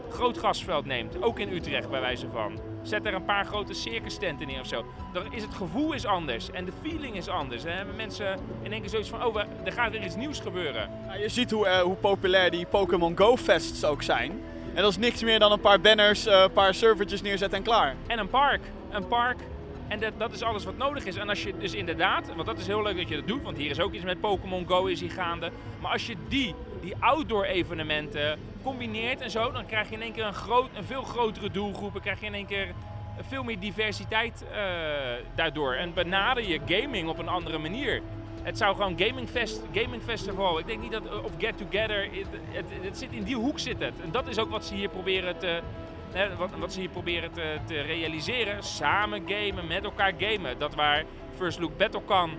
[0.10, 2.60] groot gasveld neemt, ook in Utrecht bij wijze van.
[2.88, 4.86] Zet er een paar grote circus tenten neer of zo.
[5.14, 7.62] Dan is het gevoel is anders en de feeling is anders.
[7.62, 10.16] En dan hebben mensen in één keer zoiets van, oh, we- er gaat weer iets
[10.16, 10.90] nieuws gebeuren.
[11.08, 14.32] Ja, je ziet hoe, eh, hoe populair die Pokémon Go Fests ook zijn.
[14.74, 17.64] En dat is niks meer dan een paar banners, eh, een paar servertjes neerzetten en
[17.64, 17.96] klaar.
[18.08, 18.62] En een park.
[18.92, 19.38] Een park.
[19.88, 21.16] En dat, dat is alles wat nodig is.
[21.16, 23.58] En als je dus inderdaad, want dat is heel leuk dat je dat doet, want
[23.58, 25.52] hier is ook iets met Pokémon Go is hier gaande.
[25.82, 26.56] Maar als je die,
[26.88, 30.84] die outdoor evenementen combineert en zo, dan krijg je in één keer een, groot, een
[30.84, 31.94] veel grotere doelgroep.
[31.94, 32.68] Dan krijg je in één keer
[33.22, 34.60] veel meer diversiteit eh,
[35.36, 35.74] daardoor.
[35.74, 38.02] En benader je gaming op een andere manier.
[38.42, 40.60] Het zou gewoon gaming, fest, gaming festival.
[40.60, 42.10] Ik denk niet dat of get together.
[42.52, 43.94] Het, het, zit in die hoek zit het.
[44.04, 45.62] En dat is ook wat ze hier proberen te,
[46.12, 48.64] hè, wat, wat ze hier proberen te, te realiseren.
[48.64, 50.60] Samen gamen, met elkaar gamen.
[50.60, 51.04] Dat waar
[51.36, 52.32] First Look Battlecon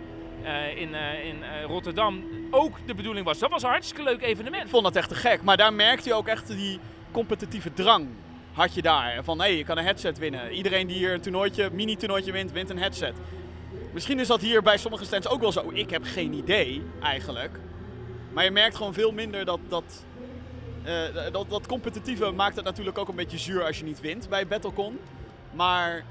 [0.42, 3.38] eh in, eh, in eh, Rotterdam ook de bedoeling was.
[3.38, 4.70] Dat was een hartstikke leuk Ik evenement.
[4.70, 5.42] vond dat echt te gek.
[5.42, 6.80] Maar daar merkte je ook echt die
[7.10, 8.06] competitieve drang.
[8.52, 9.24] Had je daar.
[9.24, 10.52] Van hé, hey, je kan een headset winnen.
[10.52, 13.14] Iedereen die hier een toernooitje, mini-toernooitje wint, wint een headset.
[13.92, 15.70] Misschien is dat hier bij sommige stands ook wel zo.
[15.72, 17.58] Ik heb geen idee eigenlijk.
[18.32, 19.60] Maar je merkt gewoon veel minder dat.
[19.68, 20.04] dat
[20.84, 24.28] eh, dat, dat competitieve maakt het natuurlijk ook een beetje zuur als je niet wint
[24.28, 24.98] bij Battlecon.
[25.52, 26.04] Maar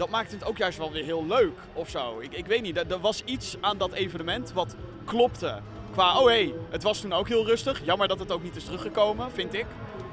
[0.00, 2.20] dat maakt het ook juist wel weer heel leuk of zo.
[2.20, 5.60] Ik, ik weet niet, er, was iets aan dat evenement wat klopte.
[5.92, 7.84] Qua, oh hé, hey, het was toen ook heel rustig.
[7.84, 9.66] Jammer dat het ook niet is teruggekomen, vind ik.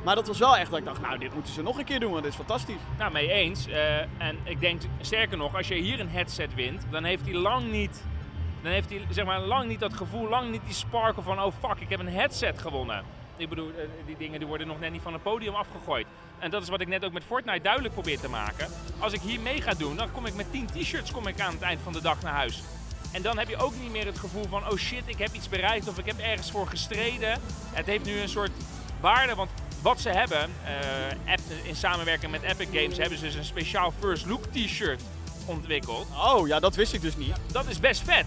[0.03, 1.99] Maar dat was wel echt dat ik dacht, nou dit moeten ze nog een keer
[1.99, 2.81] doen, want dit is fantastisch.
[2.97, 3.67] Nou, mee eens.
[3.67, 7.33] Eh, en ik denk, sterker nog, als je hier een headset wint, dan heeft hij
[7.33, 8.03] lang niet...
[8.61, 11.41] Dan heeft hij zeg maar, lang niet dat gevoel, lang niet die sparkle van...
[11.41, 13.03] Oh fuck, ik heb een headset gewonnen.
[13.37, 16.07] Ik bedoel, eh, die dingen die worden nog net niet van het podium afgegooid.
[16.39, 18.67] En dat is wat ik net ook met Fortnite duidelijk probeer te maken.
[18.99, 21.53] Als ik hier mee ga doen, dan kom ik met 10 t-shirts kom ik aan
[21.53, 22.63] het eind van de dag naar huis.
[23.11, 25.49] En dan heb je ook niet meer het gevoel van, oh shit, ik heb iets
[25.49, 27.39] bereikt of ik heb ergens voor gestreden.
[27.71, 28.51] Het heeft nu een soort
[28.99, 29.49] waarde, want
[29.81, 33.93] wat ze hebben, eh, app- in samenwerking met Epic Games, hebben ze dus een speciaal
[33.99, 35.01] First Look t-shirt
[35.45, 36.07] ontwikkeld.
[36.33, 37.33] Oh ja, dat wist ik dus niet.
[37.51, 38.25] Dat is best vet.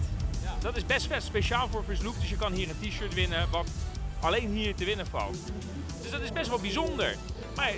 [0.60, 2.20] dat is best vet speciaal voor Versloek.
[2.20, 3.66] Dus je kan hier een t-shirt winnen wat
[4.20, 5.38] alleen hier te winnen valt.
[6.02, 7.16] Dus dat is best wel bijzonder.
[7.56, 7.72] Maar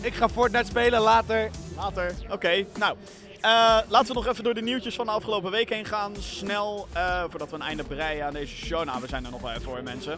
[0.00, 1.50] Ik ga Fortnite spelen later.
[1.76, 2.14] Later.
[2.30, 2.96] Oké, nou.
[3.40, 6.12] eh, laten we nog even door de nieuwtjes van de afgelopen week heen gaan.
[6.18, 8.84] Snel, eh, voordat we een einde breien aan deze show.
[8.84, 10.14] Nou, we zijn er nog wel even voor, mensen.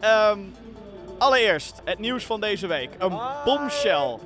[0.00, 0.38] Ehm,
[1.18, 2.90] allereerst, het nieuws van deze week.
[2.98, 4.18] Een bombshell.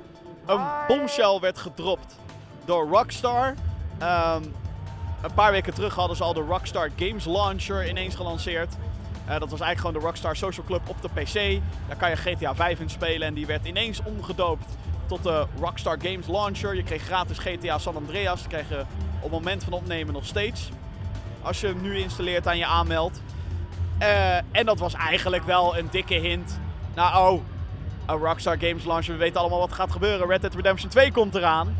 [0.45, 2.15] Een bombshell werd gedropt
[2.65, 3.53] door Rockstar.
[3.99, 4.43] Ehm,
[5.21, 8.73] een paar weken terug hadden ze al de Rockstar Games Launcher ineens gelanceerd.
[9.25, 11.61] Eh, dat was eigenlijk gewoon de Rockstar Social Club op de PC.
[11.87, 14.65] Daar kan je GTA 5 in spelen en die werd ineens omgedoopt
[15.05, 16.75] tot de Rockstar Games Launcher.
[16.75, 18.39] Je kreeg gratis GTA San Andreas.
[18.39, 18.79] Dat krijg je
[19.15, 20.69] op het moment van opnemen nog steeds.
[21.41, 23.21] Als je hem nu installeert en je aanmeldt.
[23.97, 26.59] Eh, en dat was eigenlijk wel een dikke hint.
[26.95, 27.43] Nou, oh,
[28.05, 29.13] een Rockstar Games Launcher.
[29.13, 30.27] We weten allemaal wat gaat gebeuren.
[30.27, 31.77] Red Dead Redemption 2 komt eraan.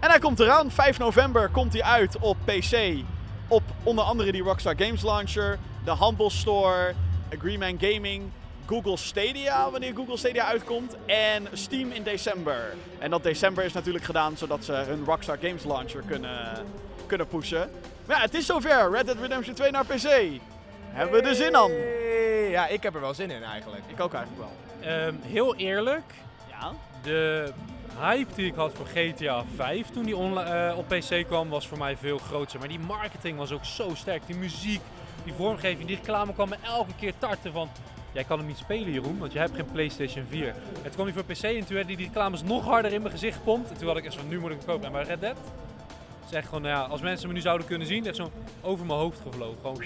[0.00, 0.70] En hij komt eraan.
[0.70, 3.04] 5 november komt hij uit op PC.
[3.50, 6.94] Op onder andere die Rockstar Games Launcher, de Humble Store,
[7.34, 8.30] Agreeman Gaming,
[8.66, 12.74] Google Stadia wanneer Google Stadia uitkomt en Steam in december.
[12.98, 16.66] En dat december is natuurlijk gedaan zodat ze hun Rockstar Games Launcher kunnen,
[17.06, 17.70] kunnen pushen.
[18.06, 18.90] Maar ja, het is zover.
[18.90, 20.08] Red Dead Redemption 2 naar PC.
[20.90, 21.70] Hebben we er zin aan?
[22.50, 23.82] Ja, ik heb er wel zin in eigenlijk.
[23.86, 24.52] Ik ook eigenlijk wel.
[24.90, 26.12] Ehm, heel eerlijk,
[26.48, 26.72] Ja.
[27.02, 27.52] de
[28.00, 31.78] hype die ik had voor GTA 5 toen die eh, op PC kwam, was voor
[31.78, 32.58] mij veel groter.
[32.58, 34.26] Maar die marketing was ook zo sterk.
[34.26, 34.80] Die muziek,
[35.24, 37.68] die vormgeving, die reclame kwam me elke keer tarten van...
[38.12, 40.46] Jij kan hem niet spelen, Jeroen, want je hebt geen PlayStation 4.
[40.46, 43.12] En toen kwam hij voor PC en toen werden die reclames nog harder in mijn
[43.12, 43.70] gezicht gepompt.
[43.70, 44.86] En toen had ik echt van, nu moet ik hem kopen.
[44.86, 45.36] En bij Red Dead
[46.30, 48.30] is gewoon, nou ja, als mensen me nu zouden kunnen zien, echt zo
[48.60, 49.58] over mijn hoofd gevlogen.
[49.60, 49.82] Gewoon,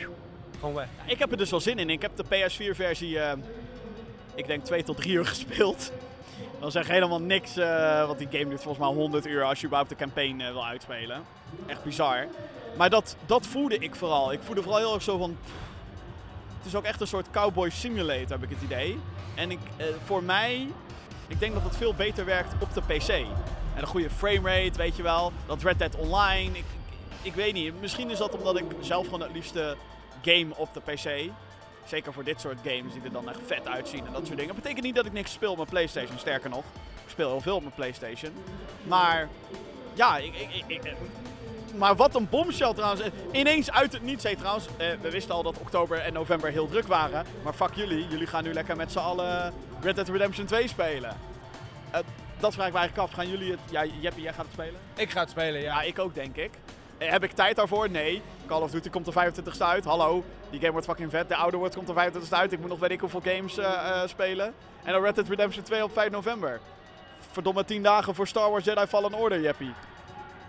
[0.59, 0.89] gewoon weg.
[1.07, 1.91] Ik heb er dus wel zin in.
[1.91, 3.33] Ik heb de PS4-versie, eh,
[4.35, 5.93] ik denk 2 tot 3 uur gespeeld.
[6.65, 9.61] Dat is echt helemaal niks, eh, want die game duurt volgens mij 100 uur als
[9.61, 11.25] je überhaupt de campaign eh, wil uitspelen.
[11.67, 12.27] Echt bizar.
[12.77, 14.33] Maar dat, dat voelde ik vooral.
[14.33, 15.37] Ik voelde vooral heel erg zo van...
[16.57, 19.01] Het is ook echt een soort cowboy simulator, heb ik het idee.
[19.35, 20.69] En ik, eh, voor mij,
[21.27, 23.09] ik denk dat het veel beter werkt op de PC.
[23.09, 23.27] En
[23.81, 25.33] een goede framerate, weet je wel.
[25.47, 27.81] Dat Red Dead Online, ik, ik, ik weet niet.
[27.81, 29.77] Misschien is dat omdat ik zelf gewoon het liefste
[30.23, 31.33] game op de PC.
[31.85, 34.55] Zeker voor dit soort games die er dan echt vet uitzien en dat soort dingen.
[34.55, 36.19] Dat betekent niet dat ik niks speel op mijn PlayStation.
[36.19, 36.65] Sterker nog,
[37.05, 38.33] ik speel heel veel op mijn PlayStation.
[38.83, 39.29] Maar
[39.95, 40.97] ja, ik, ik, ik, ik-
[41.77, 43.01] maar wat een bombshell trouwens.
[43.03, 44.23] Eh, Ineens uit het niets.
[44.25, 47.27] Hey, trouwens, eh, we wisten al dat oktober en november heel druk waren.
[47.43, 48.07] Maar fuck jullie.
[48.09, 51.17] Jullie gaan nu lekker met z'n allen Red Dead Redemption 2 spelen.
[51.91, 52.01] Eh,
[52.39, 53.15] dat vraag ik me eigenlijk af.
[53.17, 53.61] Gaan jullie het...
[53.71, 54.81] Ja, Jeppie, jij gaat het spelen?
[54.97, 55.81] Ik ga het spelen, ja.
[55.81, 56.51] Ja, ik ook denk ik.
[56.99, 57.91] Heb ik tijd daarvoor?
[57.91, 58.23] Nee.
[58.47, 59.85] Call of Duty komt er 25ste uit.
[59.85, 60.25] Hallo.
[60.51, 61.29] Die game wordt fucking vet.
[61.29, 62.53] De oude wordt komt er 25ste uit.
[62.53, 64.55] Ik moet nog weet ik hoeveel games eh, eh, spelen.
[64.85, 66.61] En dan Red Dead Redemption 2 op 5 november.
[67.31, 69.73] Verdomme 10 dagen voor Star Wars Jedi Fallen Order, Jeppie.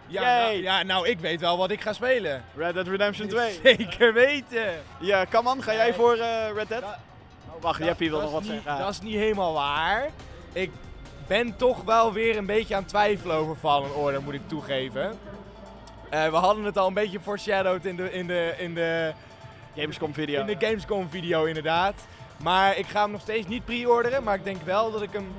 [0.07, 2.43] Ja, nou, ja, nou, ik weet wel wat ik ga spelen.
[2.55, 3.59] Red Dead Redemption 2.
[3.63, 4.65] Zeker weten.
[4.99, 6.83] Ja, Kaman, ga jij voor eh, Red Dead?
[6.83, 6.89] Oh,
[7.61, 8.77] wacht, Jeppie wil nog wat niet- zeggen.
[8.77, 10.09] Dat is niet helemaal waar.
[10.53, 10.71] Ik
[11.27, 15.17] ben toch wel weer een beetje aan het twijfelen over Fallen Order, moet ik toegeven.
[16.09, 19.13] Eh, we hadden het al een beetje foreshadowed in de, in de, in de,
[19.75, 20.39] Gamescom video.
[20.39, 21.93] in de Gamescom video inderdaad.
[22.37, 25.33] Maar ik ga hem nog steeds niet pre-orderen, maar ik denk wel dat ik hem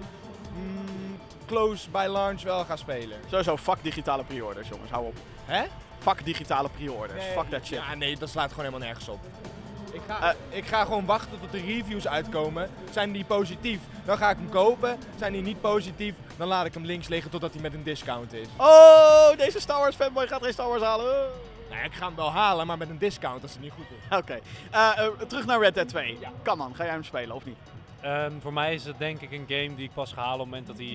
[0.57, 3.19] mm, close by launch wel ga spelen.
[3.29, 4.91] Sowieso, fuck digitale pre-orders, jongens.
[4.91, 5.17] Hou op.
[5.45, 5.65] Hè?
[5.99, 7.25] Fuck digitale pre-orders.
[7.25, 7.79] Nee, Fuck that shit.
[7.79, 9.21] Ja, nee, dat slaat gewoon helemaal nergens op.
[9.97, 10.57] Ik ga, Eh.
[10.59, 12.71] ik ga gewoon wachten tot de reviews uitkomen.
[12.91, 14.99] Zijn die positief, dan ga ik hem kopen.
[15.19, 18.33] Zijn die niet positief, dan laat ik hem links liggen totdat hij met een discount
[18.33, 18.47] is.
[18.57, 21.29] Oh, deze Star Wars fanboy gaat geen Star Wars halen.
[21.71, 24.17] Nou, ik ga hem wel halen, maar met een discount als het niet goed is.
[24.17, 24.39] Oké.
[24.71, 26.19] Eh, eh, terug naar Red Dead 2.
[26.43, 27.57] Kan man, ga jij hem spelen of niet?
[28.01, 30.41] Ehm, voor mij is het denk ik een game die ik pas ga halen op
[30.41, 30.87] het moment dat hij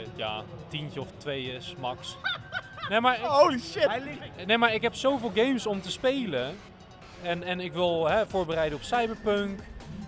[0.00, 2.16] eh, ja, tientje of twee is, max.
[2.88, 3.88] Nee maar, ik, Holy shit.
[4.46, 6.56] Nee, maar ik heb zoveel games om te spelen.
[7.22, 9.60] En, en ik wil hè, voorbereiden op Cyberpunk.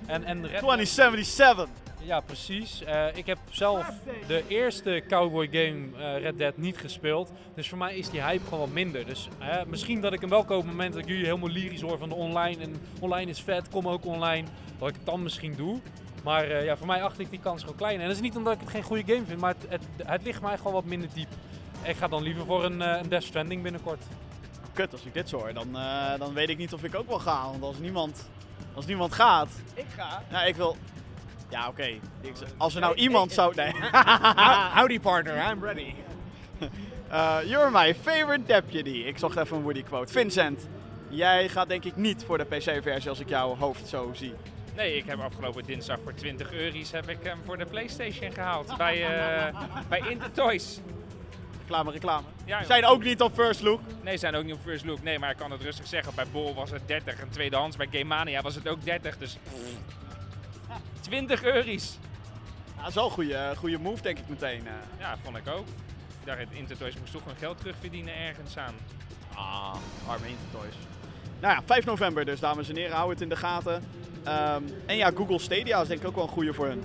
[0.07, 1.69] En, en Red- 2077.
[2.05, 2.83] Ja, precies.
[2.85, 3.87] Eh, ik heb zelf
[4.27, 7.33] de eerste cowboy game eh, Red Dead niet gespeeld.
[7.55, 9.07] Dus voor mij is die hype gewoon wat minder.
[9.07, 9.29] Dus
[9.67, 11.99] misschien dat ik hem wel koop op het moment dat ik jullie helemaal lyrisch hoor
[11.99, 12.63] van de online.
[12.63, 14.47] En online is vet, kom ook online.
[14.79, 15.81] Dat ik het dan misschien doe.
[16.25, 18.01] Maar eh, ja, voor mij acht ik die kans gewoon klein.
[18.01, 20.23] En dat is niet omdat ik het geen goede game vind, maar het, het, het
[20.23, 21.29] ligt mij gewoon wat minder diep.
[21.83, 24.03] Ik ga dan liever voor een, een Death Stranding binnenkort.
[24.75, 27.09] Kut, als ik dit zo hoor, dan, eh, dan weet ik niet of ik ook
[27.09, 27.51] wel ga.
[27.51, 28.29] Want als niemand,
[28.75, 29.49] als niemand gaat...
[29.75, 30.23] Ik ga.
[30.31, 30.77] Nou, ik wil...
[31.49, 31.89] Ja, oké.
[32.57, 33.55] Als er nou iemand zou...
[33.55, 33.73] Nee.
[34.77, 35.95] Howdy partner, I'm ready.
[37.13, 38.91] Eh, you're my favorite deputy.
[39.07, 40.13] Ik zocht even een Woody quote.
[40.13, 40.69] Vincent,
[41.09, 44.35] jij gaat denk ik niet voor de PC-versie als ik jouw hoofd zo zie.
[44.77, 48.77] Nee, ik heb afgelopen dinsdag voor 20 euro's heb ik hem voor de PlayStation gehaald.
[48.77, 49.59] bij, eh
[49.89, 50.81] bij Intertoys.
[51.63, 52.27] Reclame, reclame.
[52.45, 53.81] Ja, Zijn ook niet op first look.
[54.03, 55.03] Nee, zijn ook niet op first look.
[55.03, 56.15] Nee, maar ik kan het rustig zeggen.
[56.15, 57.77] Bij Bol was het 30 en tweedehands.
[57.77, 59.19] Bij Game Mania was het ook 30.
[59.19, 59.39] Dus
[61.01, 61.99] 20 euro's.
[62.77, 64.67] Ja, dat is wel een goede, goede move, denk ik meteen.
[64.67, 64.73] eh.
[64.99, 65.67] Ja, vond ik ook.
[66.21, 68.75] Ik dacht, Intertoys moest toch gewoon geld terugverdienen ergens aan.
[69.35, 69.75] Ah,
[70.07, 70.75] arme Intertoys.
[71.41, 72.97] Nou ja, 5 november dus, dames en heren.
[72.97, 73.85] Hou het in de gaten.
[74.25, 76.85] Ehm, en ja, Google Stadia is denk ik ook wel een goede voor hun.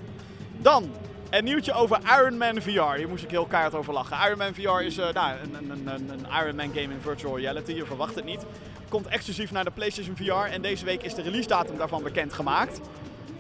[0.57, 0.91] Dan,
[1.30, 2.95] een nieuwtje over Iron Man VR.
[2.95, 4.17] Hier moest ik heel keihard over lachen.
[4.25, 7.38] Iron Man VR is eh, nou, een, een, een, een Iron Man game in virtual
[7.38, 7.71] reality.
[7.71, 8.45] Je verwacht het niet.
[8.89, 10.53] Komt exclusief naar de PlayStation VR.
[10.53, 12.82] En deze week is de release datum daarvan bekendgemaakt.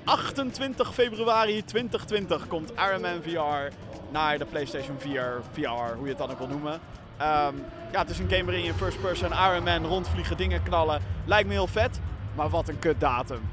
[0.03, 3.73] 28 februari 2020 komt Iron Man VR
[4.11, 6.79] naar de PlayStation 4 VR, hoe je het dan ook wil noemen.
[7.17, 7.55] Ehm,
[7.91, 11.01] ja, het is een game waarin je first person Iron Man rondvliegen, dingen knallen.
[11.25, 11.99] Lijkt me heel vet,
[12.35, 13.49] maar wat een kut datum.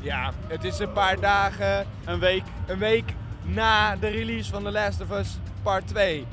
[0.00, 2.42] Ja, het is een paar dagen, Een week.
[2.66, 3.14] een week
[3.46, 6.26] na de release van The Last of Us Part 2.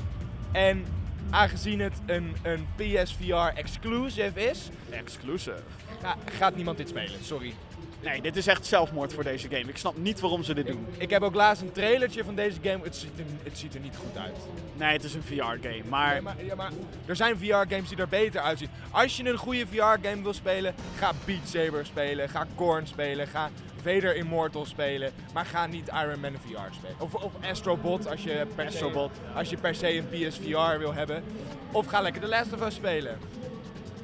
[0.52, 0.84] En
[1.30, 5.56] aangezien het een, een PSVR exclusive is, Exclusive.
[6.02, 7.24] ga- gaat niemand dit spelen.
[7.24, 7.54] Sorry.
[8.02, 9.68] Nee, dit is echt zelfmoord voor deze game.
[9.68, 10.86] Ik snap niet waarom ze dit doen.
[10.98, 12.84] Ik heb ook laatst een trailertje van deze game.
[12.84, 14.36] Het ziet er, het ziet er niet goed uit.
[14.76, 15.82] Nee, het is een VR-game.
[15.88, 16.70] Maar Nee, maar, ja, maar
[17.06, 18.68] er zijn VR-games die er beter uitzien.
[18.90, 23.50] Als je een goede VR-game wil spelen, ga Beat Saber spelen, ga Korn spelen, ga
[23.84, 26.96] Vader Immortal spelen, maar ga niet Iron Man VR spelen.
[26.98, 29.10] Of, of Astrobot als je, per se, Astrobot.
[29.34, 31.24] als je per se een PSVR wil hebben.
[31.72, 33.18] Of ga lekker The Last of Us spelen.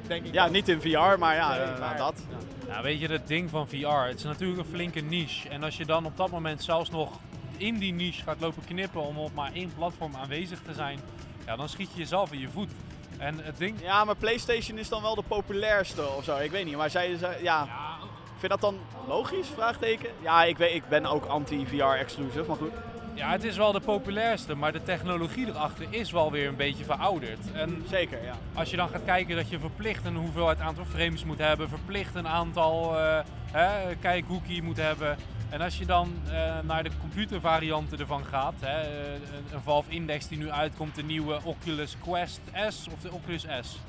[0.07, 2.21] Denk ik ja, niet in VR, maar ja, Nee, eh, maar- dat.
[2.67, 5.49] Ja, weet je, het ding van VR, het is natuurlijk een flinke niche.
[5.49, 7.19] En als je dan op dat moment zelfs nog
[7.57, 10.99] in die niche gaat lopen knippen om op maar één platform aanwezig te zijn,
[11.45, 12.71] ja, dan schiet je jezelf in je voet.
[13.17, 13.81] En het ding...
[13.81, 16.37] Ja, maar PlayStation is dan wel de populairste of zo.
[16.37, 17.67] Ik weet niet, maar zij, zij ja.
[18.41, 19.47] Vind je dat dan logisch?
[19.47, 20.09] Vraagteken.
[20.21, 22.71] Ja, ik, weet, ik ben ook anti-VR exclusive, maar goed.
[23.13, 26.83] Ja, het is wel de populairste, maar de technologie erachter is wel weer een beetje
[26.83, 27.51] verouderd.
[27.53, 28.33] En Zeker, ja.
[28.53, 32.15] als je dan gaat kijken dat je verplicht een hoeveelheid aantal frames moet hebben, verplicht
[32.15, 32.95] een aantal
[33.51, 35.17] hè, kijkhoekie moet hebben.
[35.51, 39.89] En als je dan eh, naar de computervarianten ervan gaat, hè, eh, een, een Valve
[39.89, 43.79] Index die nu uitkomt, de nieuwe Oculus Quest S of de Oculus S.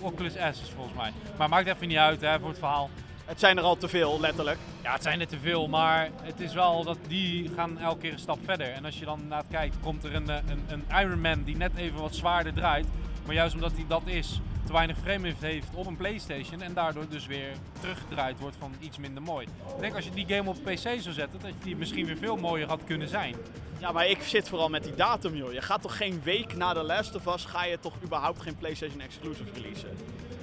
[0.00, 1.12] Oculus S is volgens mij.
[1.36, 2.90] Maar maakt even niet uit hè, voor het verhaal.
[3.28, 4.58] Het zijn er al te veel, letterlijk.
[4.82, 8.12] Ja, het zijn er te veel, maar het is wel dat die gaan elke keer
[8.12, 8.72] een stap verder.
[8.72, 11.56] En als je dan naar kijkt, komt er een, eh, een, een Iron Man die
[11.56, 12.86] net even wat zwaarder draait.
[13.26, 16.62] Maar juist omdat hij dat is, te weinig frame heeft op een Playstation.
[16.62, 19.46] En daardoor dus weer teruggedraaid wordt van iets minder mooi.
[19.46, 22.36] Ik denk als je die game op PC zou zetten, dat die misschien weer veel
[22.36, 23.34] mooier had kunnen zijn.
[23.78, 25.52] Ja, maar ik zit vooral met die datum, joh.
[25.52, 28.56] Je gaat toch geen week na de Last of Us, ga je toch überhaupt geen
[28.56, 29.96] PlayStation exclusive releasen?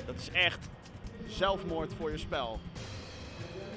[0.06, 0.70] Dat is echt
[1.28, 2.60] zelfmoord voor je spel.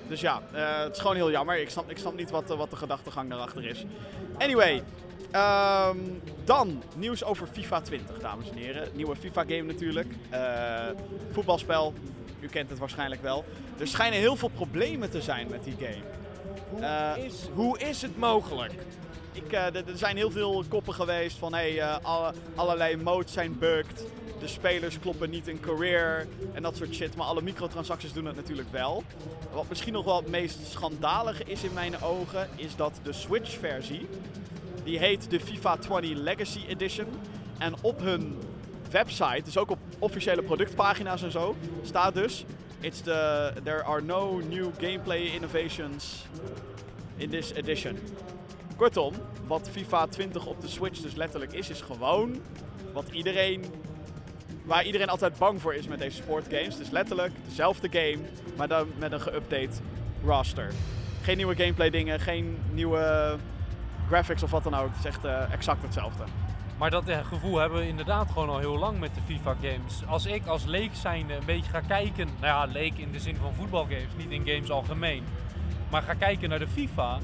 [0.09, 1.61] Dus ja, eh, het is gewoon heel jammer.
[1.61, 3.85] Ik snap, ik snap niet wat, eh, wat de gedachtegang daarachter is.
[4.39, 4.83] Anyway,
[5.31, 5.97] ehm,
[6.45, 8.89] dan nieuws over FIFA 20, dames en heren.
[8.95, 10.15] Nieuwe FIFA-game natuurlijk.
[10.31, 10.87] Eh,
[11.31, 11.95] voetbalspel,
[12.41, 13.45] u kent het waarschijnlijk wel.
[13.79, 16.17] Er schijnen heel veel problemen te zijn met die game.
[16.71, 18.73] Hoe, is, hoe is het mogelijk?
[19.45, 23.59] Ik, eh, er zijn heel veel koppen geweest van hey, eh, alle, allerlei modes zijn
[23.59, 24.05] bugged.
[24.41, 27.17] De spelers kloppen niet in career en dat soort shit.
[27.17, 29.05] Maar alle microtransacties doen het natuurlijk wel.
[29.53, 34.09] Wat misschien nog wel het meest schandalige is in mijn ogen, is dat de Switch-versie,
[34.85, 37.07] die heet de FIFA 20 Legacy Edition.
[37.59, 38.39] En op hun
[38.91, 42.45] website, dus ook op officiële productpagina's en zo, staat dus:
[42.81, 46.25] It's the, There are no new gameplay innovations
[47.17, 47.99] in this edition.
[48.79, 49.13] Kortom,
[49.47, 52.41] wat FIFA 20 op de Switch dus letterlijk is, is gewoon
[52.93, 53.65] wat iedereen.
[54.65, 56.77] Waar iedereen altijd bang voor is met deze sportgames.
[56.77, 58.19] Dus letterlijk dezelfde game,
[58.57, 59.83] maar dan met een geüpdate
[60.25, 60.73] roster.
[61.23, 63.37] Geen nieuwe gameplay dingen, geen nieuwe
[64.09, 64.89] graphics of wat dan ook.
[64.89, 66.25] Het is echt eh, exact hetzelfde.
[66.79, 70.03] Maar dat eh, gevoel hebben we inderdaad gewoon al heel lang met de FIFA games.
[70.07, 73.37] Als ik als leek zijnde een beetje ga kijken, nou ja, leek in de zin
[73.37, 75.25] van voetbalgames, niet in games algemeen.
[75.91, 77.19] Maar ga kijken naar de FIFA,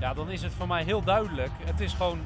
[0.00, 1.50] ja, dan is het voor mij heel duidelijk.
[1.64, 2.20] Het is gewoon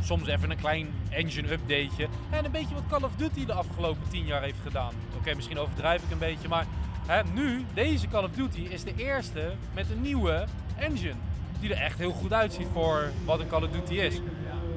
[0.00, 2.08] soms even een klein engine updateje.
[2.30, 4.92] En een beetje wat Call of Duty de afgelopen 10 jaar heeft gedaan.
[5.16, 6.66] Oké, misschien overdrijf ik een beetje, maar
[7.06, 10.44] hè, nu, deze Call of Duty is de eerste met een nieuwe
[10.78, 11.14] engine.
[11.60, 14.20] Die er echt heel goed uitziet voor wat een Call of Duty is.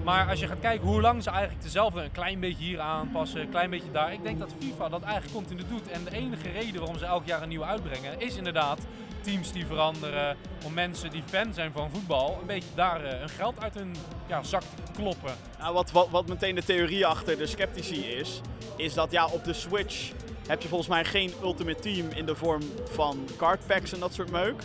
[0.08, 3.42] Maar als je gaat kijken hoe lang ze eigenlijk dezelfde een klein beetje hier aanpassen,
[3.42, 4.14] een klein beetje daar.
[4.14, 5.92] Ik denk dat FIFA dat eigenlijk continu doet.
[5.92, 8.80] En de enige reden waarom ze elk jaar een nieuwe uitbrengen is inderdaad
[9.22, 10.38] teams die veranderen.
[10.66, 13.96] Om mensen die fan zijn van voetbal een beetje daar eh, hun geld uit hun
[14.28, 15.36] ja, zak te kloppen.
[15.60, 18.42] Nou, wat, wat, wat meteen de theorie achter de sceptici is,
[18.78, 20.12] is dat ja, op de Switch
[20.48, 24.14] heb je volgens mij geen Ultimate Team in de vorm van card packs en dat
[24.14, 24.62] soort meuk.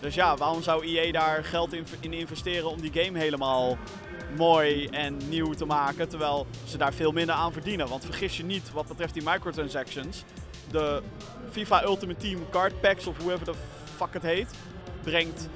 [0.00, 3.76] Dus ja, waarom zou EA daar geld in, in investeren om die game helemaal
[4.36, 7.88] mooi en nieuw te maken, terwijl ze daar veel minder aan verdienen.
[7.88, 10.24] Want vergis je niet, wat betreft die microtransactions,
[10.70, 11.02] de
[11.50, 13.54] FIFA Ultimate Team card packs of whoever de
[13.96, 14.50] fuck het heet,
[15.02, 15.48] brengt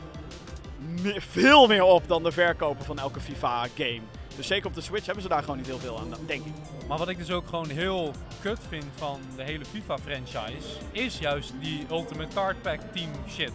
[1.17, 4.01] veel meer op dan de verkopen van elke FIFA game.
[4.37, 6.53] Dus zeker op de Switch hebben ze daar gewoon niet heel veel aan, denk ik.
[6.89, 11.53] Maar wat ik dus ook gewoon heel kut vind van de hele FIFA-franchise, is juist
[11.61, 13.53] die Ultimate Card Pack Team shit.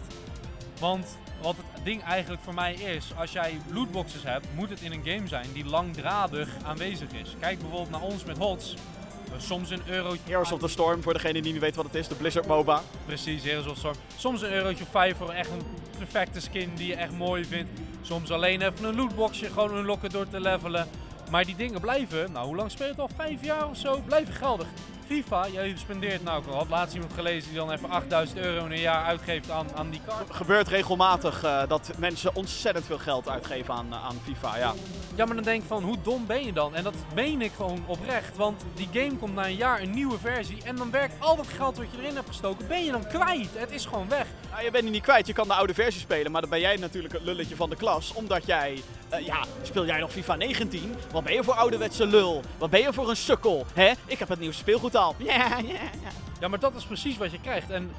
[0.80, 4.92] Want wat het ding eigenlijk voor mij is, als jij lootboxes hebt, moet het in
[4.92, 7.34] een game zijn die langdradig aanwezig is.
[7.40, 8.74] Kijk bijvoorbeeld naar ons met HOTS.
[8.74, 10.22] Eh, Soms een eurotje.
[10.24, 12.82] Heroes of the Storm, voor degene die niet weet wat het is, de Blizzard MOBA.
[13.06, 13.96] Precies, Heroes of the Storm.
[14.16, 15.62] Soms een eurotje of vijf voor echt een
[15.98, 17.70] perfecte skin die je echt mooi vindt.
[18.02, 20.88] Soms alleen even een lootboxje, gewoon unlocken door te levelen.
[21.30, 23.10] Maar die dingen blijven, nou hoe lang speel je het al?
[23.16, 24.00] Vijf jaar of zo?
[24.04, 24.66] Blijven geldig.
[25.06, 28.72] FIFA, jij spendeert, nou ik had laatst iemand gelezen die dan even 8000 euro in
[28.72, 30.34] een jaar uitgeeft aan, aan die kaart.
[30.34, 34.56] gebeurt regelmatig eh, dat mensen ontzettend veel geld uitgeven aan, eh, aan FIFA.
[34.56, 34.74] Ja.
[35.14, 36.74] Ja, maar dan denk ik van, hoe dom ben je dan?
[36.74, 40.18] En dat meen ik gewoon oprecht, want die game komt na een jaar een nieuwe
[40.18, 43.06] versie en dan werkt al dat geld wat je erin hebt gestoken, ben je dan
[43.06, 43.48] kwijt.
[43.54, 44.26] Het is gewoon weg.
[44.50, 46.60] Nou, je bent die niet kwijt, je kan de oude versie spelen, maar dan ben
[46.60, 48.12] jij natuurlijk het lulletje van de klas.
[48.12, 50.94] Omdat jij, eh, ja, speel jij nog FIFA 19?
[51.12, 52.42] Wat ben je voor ouderwetse lul?
[52.58, 53.66] Wat ben je voor een sukkel?
[53.74, 53.92] Hè?
[54.06, 55.14] Ik heb het nieuwste speelgoed al.
[55.24, 56.10] Ja, ja, ja.
[56.40, 57.70] Ja, maar dat is precies wat je krijgt.
[57.70, 57.90] En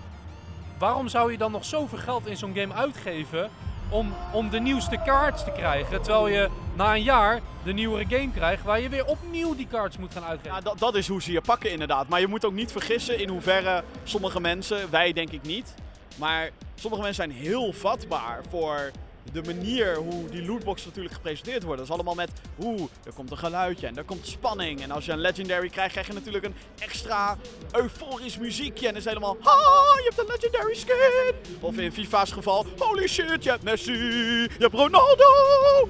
[0.77, 3.49] waarom zou je dan nog zoveel geld in zo'n game uitgeven
[3.89, 8.31] om, om de nieuwste cards te krijgen, terwijl je na een jaar de nieuwere game
[8.31, 10.55] krijgt waar je weer opnieuw die cards moet gaan uitgeven?
[10.55, 12.07] Ja, dat, dat is hoe ze je pakken inderdaad.
[12.07, 15.73] Maar je moet ook niet vergissen in hoeverre sommige mensen, wij denk ik niet,
[16.15, 18.91] maar sommige mensen zijn heel vatbaar voor
[19.33, 21.77] de manier hoe die lootboxes natuurlijk gepresenteerd worden.
[21.77, 24.81] Dat is allemaal met, oeh, er komt een geluidje en er komt spanning.
[24.81, 27.37] En als je een legendary krijgt, krijg je natuurlijk een extra
[27.71, 28.87] euforisch muziekje.
[28.87, 29.51] En dan is helemaal, ha,
[29.95, 31.55] je hebt een legendary skin.
[31.59, 35.25] Of in FIFA's geval, holy shit, je hebt Messi, je hebt Ronaldo.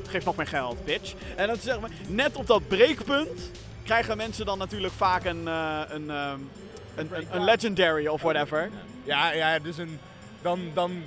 [0.07, 1.13] Geef nog meer geld, bitch.
[1.35, 3.51] En dat is zeg maar, net op dat breekpunt
[3.83, 6.39] krijgen mensen dan natuurlijk vaak een, eh, een, ehm,
[6.95, 8.69] een, een, een legendary of whatever.
[9.03, 9.99] Ja, ja dus een,
[10.41, 11.03] dan, dan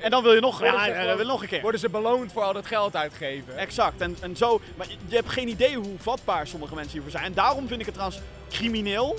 [0.00, 1.60] En dan wil je nog, ja, ze gewoon- wil nog een keer.
[1.62, 3.56] worden ze beloond voor al dat geld uitgeven.
[3.58, 4.00] Exact.
[4.00, 7.24] En, en zo, maar je- hebt geen idee hoe vatbaar sommige mensen hiervoor zijn.
[7.24, 9.16] En daarom vind ik het trouwens crimineel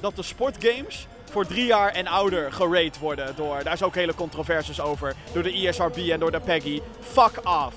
[0.00, 3.36] dat de sportgames voor drie jaar en ouder gerate worden.
[3.36, 5.14] Door, daar is ook hele controversies over.
[5.32, 6.82] Door de E ESRB en door de PEGI.
[7.00, 7.74] Fuck off.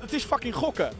[0.00, 0.92] Het is fucking gokken.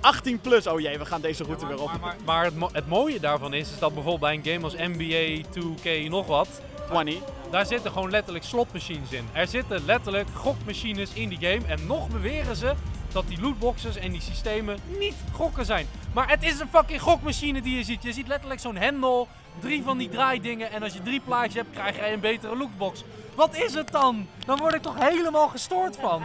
[0.00, 0.66] 18 plus.
[0.66, 1.86] Oh jee, we gaan deze route weer op.
[1.90, 4.64] Maar, maar, maar het, mo- het mooie daarvan is, is dat bijvoorbeeld bij een game
[4.64, 7.14] als NBA 2K nog wat, 20.
[7.50, 9.28] daar zitten gewoon letterlijk slotmachines in.
[9.32, 12.72] Er zitten letterlijk gokmachines in die game en nog beweren ze
[13.12, 15.86] dat die lootboxes en die systemen niet gokken zijn.
[16.12, 18.02] Maar het is een fucking gokmachine die je ziet.
[18.02, 19.28] Je ziet letterlijk zo'n hendel,
[19.60, 23.04] drie van die draaidingen en als je drie plaatjes hebt, krijg je een betere lootbox.
[23.34, 24.26] Wat is het dan?
[24.46, 26.22] Dan word ik toch helemaal gestoord van.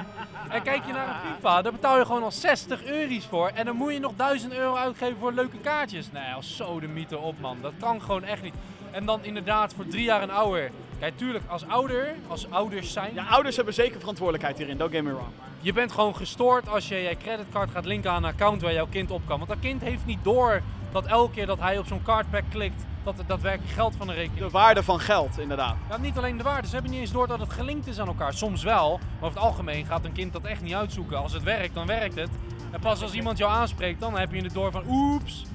[0.49, 3.51] En kijk je naar een FIFA, daar betaal je gewoon al 60 euro's voor.
[3.53, 6.11] En dan moet je nog 1000 euro uitgeven voor leuke kaartjes.
[6.11, 7.57] Nee, als zo de mythe op man.
[7.61, 8.53] Dat kan gewoon echt niet.
[8.91, 10.71] En dan inderdaad voor drie jaar en ouder.
[10.99, 14.77] Kijk, tuurlijk, als ouder, als ouders zijn, Ja, ouders hebben zeker verantwoordelijkheid hierin.
[14.77, 15.29] Don't get me wrong.
[15.61, 18.87] je bent gewoon gestoord als je je creditcard gaat linken aan een account waar jouw
[18.89, 19.37] kind op kan.
[19.37, 22.85] Want dat kind heeft niet door dat elke keer dat hij op zo'n cardpack klikt,
[23.05, 25.75] dat het daadwerkelijk geld van de rekening De waarde van geld, inderdaad.
[25.89, 28.07] ja, niet alleen de waarde, ze hebben niet eens door dat het gelinkt is aan
[28.07, 28.33] elkaar.
[28.33, 31.17] Soms wel, maar over het algemeen gaat een kind dat echt niet uitzoeken.
[31.17, 32.29] Als het werkt, dan werkt het.
[32.71, 35.45] En pas als iemand jou aanspreekt, dan heb je het door van oeps.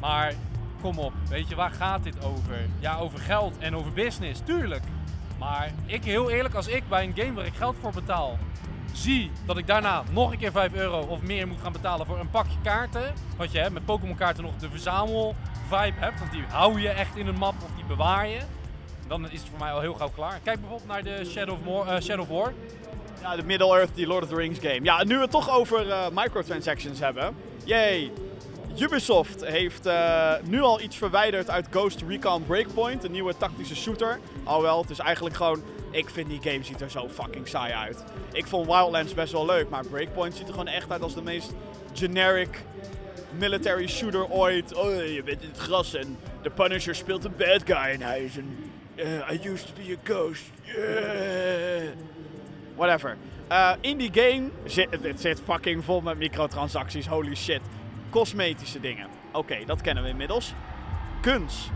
[0.00, 0.32] Maar
[0.80, 2.68] kom op, weet je, waar gaat dit over?
[2.78, 4.82] Ja, over geld en over business, tuurlijk.
[5.38, 8.38] Maar ik, heel eerlijk, als ik bij een game waar ik geld voor betaal,
[8.92, 12.18] zie dat ik daarna nog een keer 5 euro of meer moet gaan betalen voor
[12.18, 13.12] een pakje kaarten.
[13.36, 15.34] Wat je hebt met Pokémon kaarten nog de verzamel
[15.68, 18.38] vibe hebt, want die hou je echt in een map of die bewaar je.
[19.06, 20.40] Dan is het voor mij al heel gauw klaar.
[20.42, 22.52] Kijk bijvoorbeeld naar de Shadow of, War, eh, Shadow of War.
[23.20, 24.80] Ja, de Middle-earth, die Lord of the Rings game.
[24.82, 27.36] Ja, nu we het toch over eh, microtransactions hebben.
[27.64, 28.12] Yay!
[28.78, 34.18] Ubisoft heeft eh, nu al iets verwijderd uit Ghost Recon Breakpoint, een nieuwe tactische shooter.
[34.44, 35.62] Alhoewel, het is eigenlijk gewoon...
[35.90, 38.04] Ik vind die game ziet er zo fucking saai uit.
[38.32, 41.22] Ik vond Wildlands best wel leuk, maar Breakpoint ziet er gewoon echt uit als de
[41.22, 41.52] meest
[41.92, 42.64] generic
[43.38, 44.74] military shooter ooit.
[44.74, 48.24] Oh, je bent in het gras en de Punisher speelt een bad guy en hij
[48.24, 48.70] is een...
[48.94, 50.42] eh, I used to be a ghost.
[50.62, 51.92] Yeah.
[52.74, 53.16] Whatever.
[53.48, 57.06] Eh, in die game zit het zit fucking vol met microtransacties.
[57.06, 57.60] Holy shit.
[58.10, 59.06] Cosmetische dingen.
[59.32, 60.54] Oké, dat kennen we inmiddels.
[61.22, 61.70] Guns.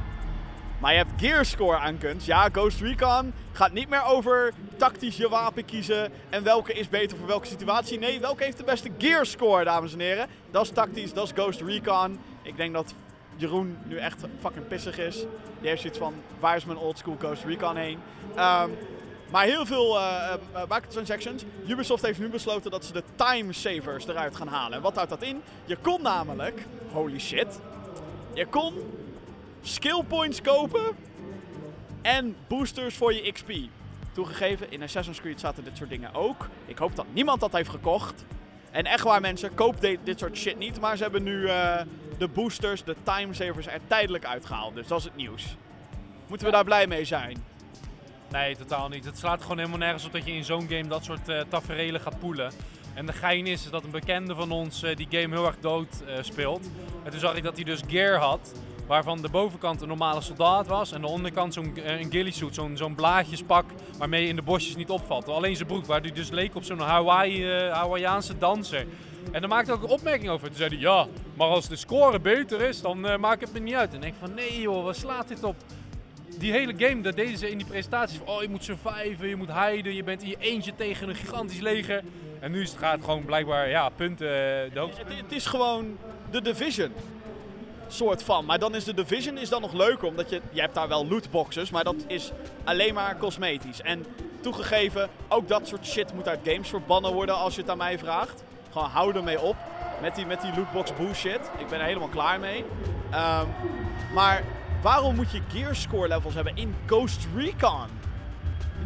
[0.81, 2.25] Maar je hebt gearscore aan guns.
[2.27, 7.17] Ja, Ghost Recon gaat niet meer over tactisch je wapen kiezen en welke is beter
[7.17, 7.99] voor welke situatie.
[7.99, 10.27] Nee, welke heeft de beste gearscore, dames en heren.
[10.51, 12.19] Dat is tactisch, dat is Ghost Recon.
[12.43, 12.95] Ik denk dat
[13.37, 15.17] Jeroen nu echt fucking pissig is.
[15.61, 17.99] Die heeft zoiets van, waar is mijn oldschool Ghost Recon heen?
[18.35, 18.71] Ehm,
[19.31, 21.45] Maar heel veel eh, eh, microtransactions.
[21.67, 24.77] Ubisoft heeft nu besloten dat ze de time savers eruit gaan halen.
[24.77, 25.43] En wat houdt dat in?
[25.65, 27.61] Je kon namelijk, holy shit,
[28.35, 28.75] je kon
[29.63, 30.97] skill points kopen
[32.03, 33.53] en boosters voor je XP.
[34.13, 36.49] Toegegeven, in Assassin's Creed zaten dit soort dingen ook.
[36.67, 38.25] Ik hoop dat niemand dat heeft gekocht.
[38.71, 40.81] En echt waar mensen, koop dit, soort shit niet.
[40.81, 41.81] Maar ze hebben nu eh,
[42.19, 44.75] de boosters, de time savers er tijdelijk uitgehaald.
[44.75, 45.57] Dus dat is het nieuws.
[46.27, 47.45] Moeten we daar blij mee zijn?
[48.31, 49.05] Nee, totaal niet.
[49.05, 52.01] Het slaat gewoon helemaal nergens op dat je in zo'n game dat soort eh taferelen
[52.01, 52.53] gaat poelen.
[52.95, 56.03] En de gein is dat een bekende van ons eh, die game heel erg dood
[56.21, 56.71] speelt.
[57.05, 58.53] En toen zag ik dat hij dus gear had,
[58.91, 62.55] waarvan de bovenkant een normale soldaat was en de onderkant zo'n eh, een ghillie suit,
[62.55, 63.65] zo'n zo'n blaadjespak
[63.99, 65.29] waarmee je in de bosjes niet opvalt.
[65.29, 68.87] Alleen zijn broek, waar hij dus leek op zo'n Hawaii, eh, danser.
[69.33, 70.49] En daar maakte ook een opmerking over.
[70.49, 73.59] Toen zei hij, ja, maar als de score beter is, dan eh, maakt het me
[73.59, 73.91] niet uit.
[73.91, 75.57] En ik denk van, nee joh, waar slaat dit op?
[76.39, 78.21] die hele game, dat deden ze in die presentaties.
[78.25, 81.61] Oh, je moet surviven, je moet hiden, je bent in je eentje tegen een gigantisch
[81.61, 82.03] leger.
[82.41, 84.27] En nu is het gaat gewoon blijkbaar, ja, punten,
[84.73, 85.97] de het is gewoon
[86.31, 86.93] de Division.
[87.93, 88.45] Soort van.
[88.45, 90.09] Maar dan is de Division is dan nog leuker.
[90.09, 91.71] Omdat je, je hebt daar wel lootboxes.
[91.71, 92.33] Maar dat is
[92.65, 93.81] alleen maar cosmetisch.
[93.81, 94.07] En
[94.41, 97.99] toegegeven, ook dat soort shit moet uit games verbannen worden als je het aan mij
[97.99, 98.45] vraagt.
[98.73, 99.57] Gewoon hou ermee op.
[100.01, 101.51] Met die, met die lootbox bullshit.
[101.59, 102.65] Ik ben er helemaal klaar mee.
[103.11, 103.47] Ehm,
[104.15, 104.45] maar
[104.83, 107.89] waarom moet je gear score levels hebben in Ghost Recon?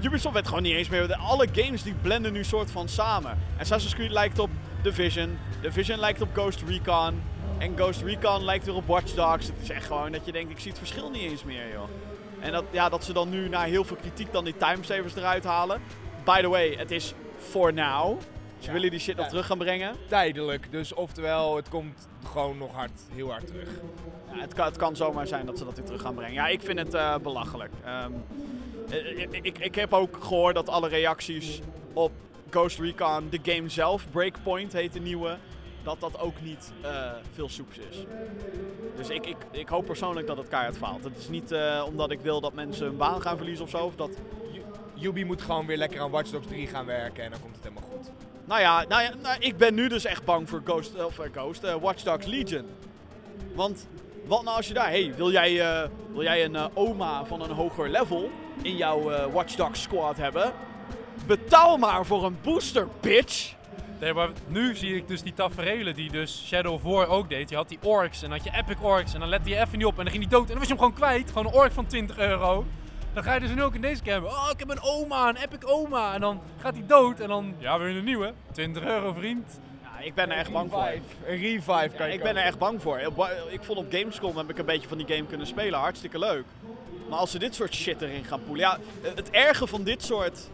[0.02, 1.16] Ubisoft weet gewoon niet eens meer.
[1.16, 3.38] Alle games die blenden nu soort van samen.
[3.60, 4.50] Assassin's Creed lijkt op
[4.82, 5.38] Division.
[5.60, 7.22] Division lijkt op Ghost Recon.
[7.58, 9.46] En Ghost Recon lijkt weer op Watch Dogs.
[9.46, 11.88] Het is echt gewoon dat je denkt, ik zie het verschil niet eens meer, joh.
[12.40, 15.44] En dat, ja, dat ze dan nu na heel veel kritiek dan die timesavers eruit
[15.44, 15.80] halen.
[16.24, 18.20] By the way, het is for now.
[18.58, 18.72] Ze Ja.
[18.72, 19.94] willen die shit nog terug gaan brengen.
[20.08, 23.68] Tijdelijk, dus oftewel, het komt gewoon nog hard, heel hard terug.
[24.34, 26.32] Ja, het, kan, het kan zomaar zijn dat ze dat weer terug gaan brengen.
[26.34, 27.70] Ja, ik vind het eh, belachelijk.
[27.84, 28.10] Ehm,
[28.90, 31.60] eh, ik, ik, ik heb ook gehoord dat alle reacties
[31.92, 32.12] op
[32.50, 35.36] Ghost Recon, de game zelf, Breakpoint heet de nieuwe,
[35.84, 38.04] dat dat ook niet eh, veel soeps is.
[38.96, 41.04] Dus ik, ik, ik hoop persoonlijk dat het keihard faalt.
[41.04, 43.84] Het is niet eh, omdat ik wil dat mensen hun baan gaan verliezen of zo.
[43.84, 44.10] Of dat,
[44.94, 47.64] Yubi moet gewoon weer lekker aan Watch Dogs 3 gaan werken en dan komt het
[47.64, 48.10] helemaal goed.
[48.44, 51.32] nou ja, nou ja nou, ik ben nu dus echt bang voor Ghost, of, eh,
[51.32, 52.66] Ghost eh, Watch Dogs Legion.
[53.54, 53.86] Want
[54.26, 57.42] wat nou als je daar, hey, wil jij, eh, wil jij een eh, oma van
[57.42, 58.30] een hoger level
[58.62, 60.52] in jouw eh, Watch Dogs squad hebben?
[61.26, 63.54] Betaal maar voor een booster, bitch!
[64.00, 67.50] Nee, maar nu zie ik dus die taferelen die dus Shadow of War ook deed.
[67.50, 69.78] Je had die orks en dan had je epic orks en dan lette je even
[69.78, 70.42] niet op en dan ging die dood.
[70.42, 71.28] En dan was je hem gewoon kwijt.
[71.28, 72.64] Gewoon een ork van 20 euro.
[73.12, 74.30] Dan ga je dus nu ook in deze game hebben.
[74.30, 76.14] Oh, ik heb een oma, een epic oma.
[76.14, 78.32] En dan gaat hij dood en dan, ja, weer een nieuwe.
[78.52, 79.60] 20 euro, vriend.
[79.82, 80.82] Ja, ik ben er echt bang voor.
[80.82, 81.26] Revive.
[81.26, 82.98] Een revive kan Ja, ik ben er echt bang voor.
[83.50, 85.78] Ik vond op Gamescom heb ik een beetje van die game kunnen spelen.
[85.78, 86.44] Hartstikke leuk.
[87.08, 88.64] Maar als ze dit soort shit erin gaan poelen.
[88.64, 88.78] Ja,
[89.14, 90.48] het erge van dit soort.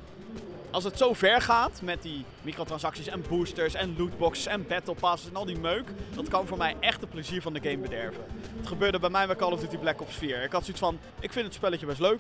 [0.71, 5.29] Als het zo ver gaat met die microtransacties en boosters en lootboxes en battle passes
[5.29, 5.89] en al die meuk.
[6.15, 8.25] Dat kan voor mij echt het plezier van de game bederven.
[8.57, 10.43] Het gebeurde bij mij met Call of Duty Black Ops 4.
[10.43, 12.19] Ik had zoiets van, ik vind het spelletje best leuk.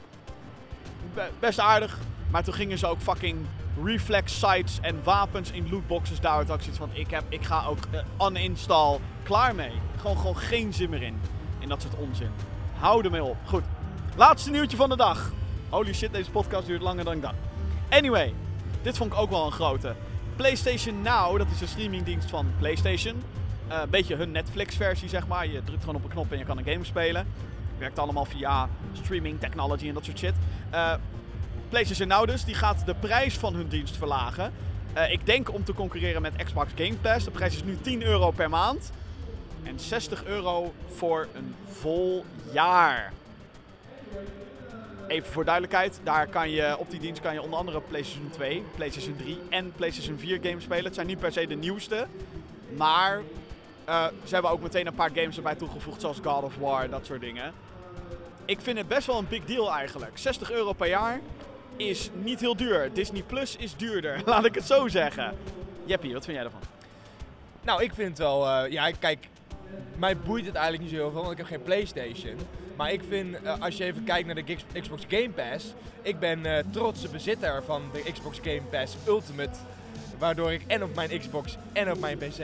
[1.15, 1.99] Be- best aardig.
[2.31, 3.39] Maar toen gingen ze ook fucking
[3.85, 6.47] reflex sights en wapens in lootboxes daar.
[6.47, 8.99] Had ik zoiets van, ik, heb, ik ga ook eh, uninstall.
[9.23, 9.73] Klaar mee.
[10.01, 11.21] Gewoon, gewoon geen zin meer in.
[11.59, 12.31] In dat soort onzin.
[12.79, 13.37] Hou ermee op.
[13.45, 13.65] Goed.
[14.17, 15.33] Laatste nieuwtje van de dag.
[15.69, 17.35] Holy shit, deze podcast duurt langer dan ik dacht.
[17.91, 18.35] Anyway,
[18.83, 19.95] dit vond ik ook wel een grote.
[20.37, 23.23] PlayStation Now, dat is de streamingdienst van PlayStation.
[23.69, 25.47] Eh, een beetje hun Netflix-versie, zeg maar.
[25.47, 27.27] Je drukt gewoon op een knop en je kan een game spelen.
[27.79, 30.35] Werkt allemaal via streaming technology en dat soort shit.
[30.71, 30.95] Eh,
[31.69, 34.53] PlayStation Now dus, die gaat de prijs van hun dienst verlagen.
[34.93, 37.25] Eh, ik denk om te concurreren met Xbox Game Pass.
[37.25, 38.93] De prijs is nu 10 euro per maand.
[39.63, 43.13] En 60 euro voor een vol jaar.
[45.11, 48.63] Even voor duidelijkheid, daar kan je, op die dienst kan je onder andere PlayStation 2,
[48.75, 50.85] PlayStation 3 en PlayStation 4 games spelen.
[50.85, 52.07] Het zijn niet per se de nieuwste,
[52.77, 53.23] maar
[53.85, 57.07] eh, ze hebben ook meteen een paar games erbij toegevoegd, zoals God of War, dat
[57.07, 57.53] soort dingen.
[58.45, 60.19] Ik vind het best wel een big deal eigenlijk.
[60.19, 61.21] 60 euro per jaar
[61.77, 62.91] is niet heel duur.
[62.93, 65.37] Disney Plus is duurder, laat ik het zo zeggen.
[65.85, 66.63] Jeppie, wat vind jij ervan?
[67.63, 69.29] Nou, ik vind wel, eh, ja, kijk,
[69.97, 72.37] mij boeit het eigenlijk niet zo heel veel, want ik heb geen PlayStation.
[72.81, 76.47] Maar ik vind, eh, als je even kijkt naar de Xbox Game Pass, ik ben
[76.47, 79.59] eh trotse bezitter van de Xbox Game Pass Ultimate.
[80.19, 82.39] Waardoor ik en op mijn Xbox en op mijn PC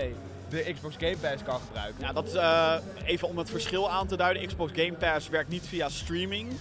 [0.49, 2.01] de Xbox Game Pass kan gebruiken.
[2.01, 2.75] Ja, dat eh,
[3.05, 4.47] even om het verschil aan te duiden.
[4.47, 6.53] Xbox Game Pass werkt niet via streaming.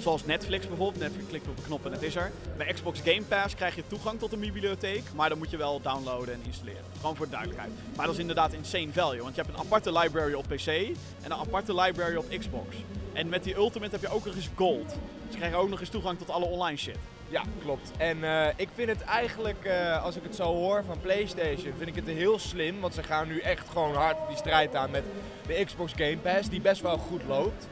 [0.00, 1.02] Zoals Netflix bijvoorbeeld.
[1.02, 2.30] Netflix klikt op een knop en het is er.
[2.56, 5.02] Bij Xbox Game Pass krijg je toegang tot een bibliotheek.
[5.14, 6.84] Maar dan moet je wel downloaden en installeren.
[7.00, 7.72] Gewoon voor de duidelijkheid.
[7.96, 9.22] Maar dat is inderdaad insane value.
[9.22, 12.76] Want je hebt een aparte library op PC en een aparte library op Xbox.
[13.12, 14.88] En met die Ultimate heb je ook nog eens gold.
[14.88, 16.98] Dus je krijgt ook nog eens toegang tot alle online shit.
[17.28, 17.90] Ja, klopt.
[17.96, 21.88] En eh, ik vind het eigenlijk, eh, als ik het zo hoor van PlayStation, vind
[21.88, 22.80] ik het heel slim.
[22.80, 25.02] Want ze gaan nu echt gewoon hard die strijd aan met
[25.46, 27.68] de Xbox Game Pass, die best wel goed loopt.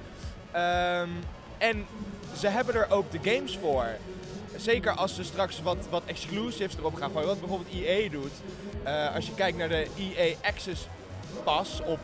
[0.53, 1.09] Ehm,
[1.59, 1.87] en
[2.37, 3.87] ze hebben er ook de games voor.
[4.57, 7.29] Zeker als ze straks wat, wat exclusives erop gaan gooien.
[7.29, 8.33] Wat bijvoorbeeld EA doet.
[8.83, 10.87] Eh, als je kijkt naar de EA Access
[11.45, 11.99] Pass op...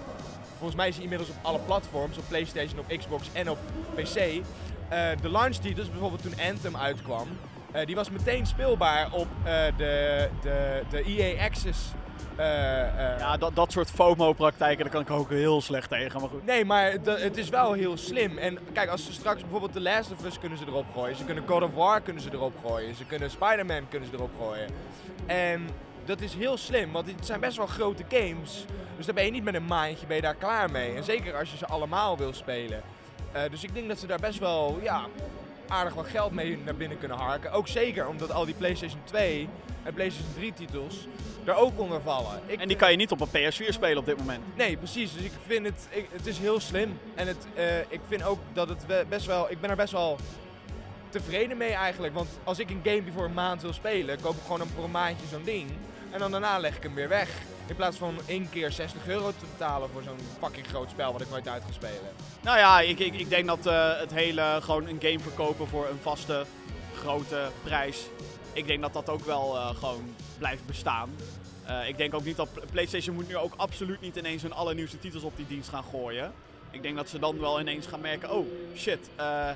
[0.57, 2.19] Volgens mij is die inmiddels op alle platforms.
[2.19, 3.59] Op PlayStation, op Xbox en op
[3.95, 4.17] PC.
[4.17, 7.29] Eh, de launch titels, bijvoorbeeld toen Anthem uitkwam.
[7.73, 9.29] eh, die was meteen speelbaar op
[9.77, 11.79] de, de, de EA Access...
[12.37, 16.21] eh, eh, Ja, dat, dat soort FOMO-praktijken, daar kan ik ook heel slecht tegen.
[16.21, 16.47] Maar goed.
[16.47, 18.39] Nee, maar het is wel heel slim.
[18.39, 21.17] En kijk, als ze straks bijvoorbeeld The Last of Us kunnen ze erop gooien.
[21.17, 22.95] Ze kunnen God of War kunnen ze erop gooien.
[22.95, 24.69] Ze kunnen Spider-Man kunnen ze erop gooien.
[25.27, 25.69] En
[26.05, 28.65] dat is heel slim, want het zijn best wel grote games.
[28.97, 30.95] Dus daar ben je niet met een maandje ben je daar klaar mee.
[30.95, 32.83] En zeker als je ze allemaal wil spelen.
[33.33, 35.07] Eh, dus ik denk dat ze daar best wel ja,
[35.69, 37.53] aardig wat geld mee naar binnen kunnen harken.
[37.53, 39.49] Ook zeker omdat al die PlayStation 2
[39.83, 41.07] en PlayStation 3 titels
[41.45, 42.41] er ook onder vallen.
[42.47, 44.43] Ik En die kan je niet op een PS4 spelen op dit moment.
[44.57, 45.13] Nee, precies.
[45.15, 46.99] Dus ik vind het, ik, het is heel slim.
[47.15, 50.17] En het, eh, ik vind ook dat het best wel, ik ben er best wel
[51.09, 52.15] tevreden mee eigenlijk.
[52.15, 54.69] Want als ik een game die voor een maand wil spelen, koop ik gewoon een-
[54.75, 55.71] voor een maandje zo'n ding.
[56.11, 57.29] En dan daarna leg ik hem weer weg.
[57.67, 61.21] In plaats van één keer 60 euro te betalen voor zo'n fucking groot spel wat
[61.21, 62.13] ik nooit uit ga spelen.
[62.43, 65.89] Nou ja, ik, ik, ik denk dat eh, het hele gewoon een game verkopen voor
[65.89, 66.45] een vaste
[66.95, 68.07] grote prijs.
[68.53, 71.11] Ik denk dat dat ook wel eh, gewoon blijft bestaan.
[71.65, 74.53] Eh, ik denk ook niet dat Pl- PlayStation moet nu ook absoluut niet ineens hun
[74.53, 76.33] allernieuwste titels op die dienst gaan gooien.
[76.71, 78.47] Ik denk dat ze dan wel ineens gaan merken, oh
[78.77, 79.09] shit,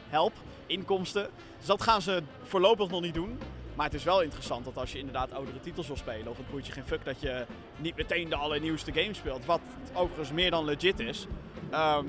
[0.09, 0.32] help,
[0.66, 1.28] inkomsten.
[1.59, 3.38] Dus dat gaan ze voorlopig nog niet doen.
[3.79, 6.51] Maar het is wel interessant dat als je inderdaad oudere titels wil spelen, of het
[6.51, 9.45] boeit je geen fuck dat je niet meteen de allernieuwste game speelt.
[9.45, 9.61] Wat
[9.95, 11.26] overigens meer dan legit is.
[11.70, 12.05] Ehm,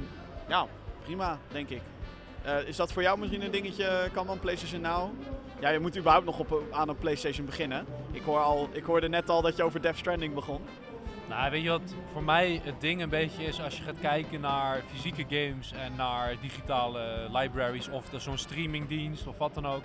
[0.48, 0.68] ja,
[1.04, 1.82] prima, denk ik.
[2.42, 5.10] Eh, is dat voor jou misschien een dingetje, kan man PlayStation Now?
[5.60, 7.86] Ja, je moet überhaupt nog op, aan een PlayStation beginnen.
[8.12, 10.62] Ik, hoor al, ik hoorde net al dat je over Death Stranding begon.
[11.28, 14.42] Nou, weet je wat voor mij het ding een beetje is als je gaat kijken
[14.42, 19.84] naar fysieke games en naar digitale libraries of zo'n streamingdienst of wat dan ook.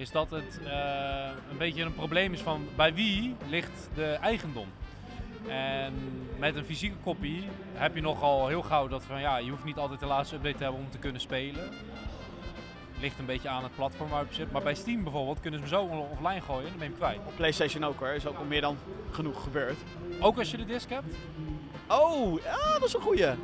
[0.00, 4.68] Is dat het eh, een beetje een probleem is van bij wie ligt de eigendom.
[5.48, 5.94] En
[6.38, 9.76] met een fysieke kopie heb je nogal heel gauw dat van ja, je hoeft niet
[9.76, 11.68] altijd de laatste update te hebben om te kunnen spelen.
[13.00, 14.52] Ligt een beetje aan het platform waarop je zit.
[14.52, 17.02] Maar bij Steam bijvoorbeeld kunnen ze hem zo offline gooien en dan ben je hem
[17.02, 17.26] kwijt.
[17.26, 18.76] Op PlayStation ook hoor, is ook al meer dan
[19.10, 19.78] genoeg gebeurd.
[20.20, 21.14] Ook als je de disc hebt.
[21.88, 23.24] Oh, ja, dat is een goeie.
[23.26, 23.38] En,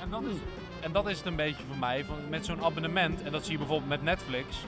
[0.00, 0.36] en, dat is,
[0.80, 3.52] en dat is het een beetje voor mij, van, met zo'n abonnement, en dat zie
[3.52, 4.64] je bijvoorbeeld met Netflix.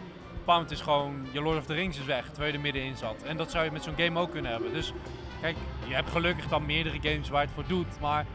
[0.51, 2.97] Bepaald moment is gewoon, je Lord of the Rings is weg, terwijl je er middenin
[2.97, 3.23] zat.
[3.23, 4.73] En dat zou je met zo'n game ook kunnen hebben.
[4.73, 4.93] Dus
[5.41, 5.57] kijk,
[5.89, 8.27] je hebt gelukkig dan meerdere games waar het voor doet, maar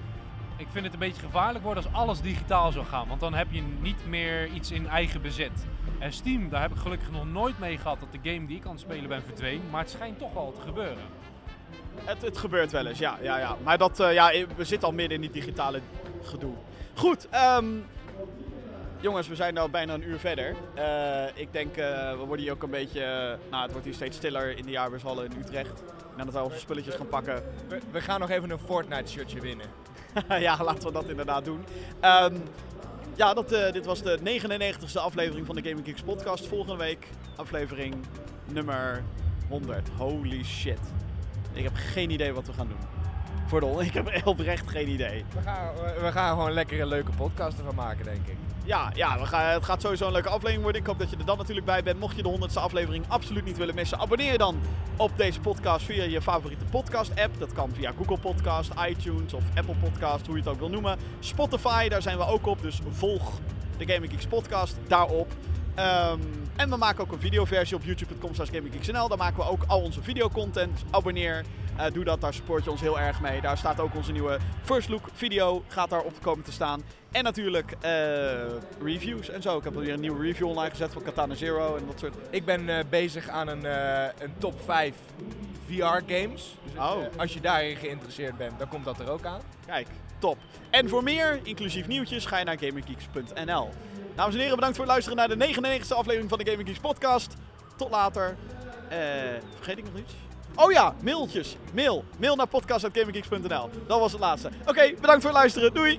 [0.57, 3.07] ik vind het een beetje gevaarlijk worden als alles digitaal zou gaan.
[3.07, 5.66] Want dan heb je niet meer iets in eigen bezit.
[5.99, 8.66] En Steam, daar heb ik gelukkig nog nooit mee gehad dat de game die ik
[8.66, 9.61] aan het spelen ben verdween.
[9.72, 11.03] Maar het schijnt toch wel te gebeuren.
[12.03, 13.18] Het, het gebeurt wel eens, ja.
[13.22, 13.55] ja, ja.
[13.63, 15.82] Maar dat, eh, ja, we zitten al midden in die digitale
[16.24, 16.53] gedoe.
[16.93, 17.66] Goed, ehm,
[19.00, 20.56] jongens, we zijn al bijna een uur verder.
[20.74, 23.02] Eh, ik denk, eh, we worden hier ook een beetje...
[23.02, 25.84] eh, nou, het wordt hier steeds stiller in de jaarbeurshallen in Utrecht.
[25.89, 27.43] En dan dat wij onze spulletjes gaan pakken.
[27.68, 29.66] We, we gaan nog even een Fortnite shirtje winnen.
[30.39, 31.66] ja, laten we dat inderdaad doen.
[32.00, 32.36] Ehm,
[33.16, 36.48] ja, dat, dit was de 99ste aflevering van de Gaming Geeks podcast.
[36.48, 37.96] Volgende week aflevering
[38.46, 39.04] nummer
[39.50, 39.89] 100.
[39.98, 40.80] Holy shit.
[41.54, 42.78] Ik heb geen idee wat we gaan doen.
[43.46, 43.76] Voor de.
[43.86, 45.26] Ik heb oprecht geen idee.
[45.34, 48.38] We gaan, we gaan gewoon lekker een leuke podcast ervan maken, denk ik.
[48.66, 50.82] Ja, ja we gaan, het gaat sowieso een leuke aflevering worden.
[50.82, 51.99] Ik hoop dat je er dan natuurlijk bij bent.
[51.99, 54.59] Mocht je de 100ste aflevering absoluut niet willen missen, abonneer je dan
[54.97, 57.39] op deze podcast via je favoriete podcast-app.
[57.39, 60.97] Dat kan via Google Podcast, iTunes of Apple Podcast, hoe je het ook wil noemen.
[61.20, 62.61] Spotify, daar zijn we ook op.
[62.61, 63.39] Dus volg
[63.78, 65.32] de Gaming Geeks podcast daarop.
[65.76, 66.20] Ehm,
[66.56, 69.08] en we maken ook een videoversie op youtube.com slash gaminggeeksnl.
[69.08, 70.84] Daar maken we ook al onze videocontent.
[70.91, 71.43] Abonneer,
[71.78, 73.41] eh, doe dat, daar support je ons heel erg mee.
[73.41, 76.84] Daar staat ook onze nieuwe First Look video, gaat daar op komen te staan.
[77.12, 77.91] En natuurlijk eh,
[78.84, 79.58] reviews en zo.
[79.58, 82.16] Ik heb alweer een nieuwe review online gezet voor Katana Zero en dat soort...
[82.30, 83.64] Ik ben eh, bezig aan een,
[84.24, 84.93] een top 5
[85.68, 86.56] VR-games.
[86.64, 86.97] Dus Oh.
[87.18, 89.41] als je daarin geïnteresseerd bent, dan komt dat er ook aan.
[89.66, 89.88] Kijk,
[90.20, 90.38] top.
[90.70, 93.70] En voor meer, inclusief nieuwtjes, ga je naar gaminggeeks.nl.
[94.16, 96.80] Dames en heren, bedankt voor het luisteren naar de 99e aflevering van de Gaming Geeks
[96.80, 97.34] podcast.
[97.78, 98.36] Tot later.
[98.89, 98.97] Eh,
[99.55, 100.13] vergeet ik nog iets?
[100.55, 101.57] Oh ja, mailtjes.
[101.74, 102.03] Mail.
[102.18, 103.70] Mail naar podcast.gaminggeeks.nl.
[103.88, 104.49] Dat was het laatste.
[104.66, 105.74] Oké, bedankt voor het luisteren.
[105.74, 105.97] Doei!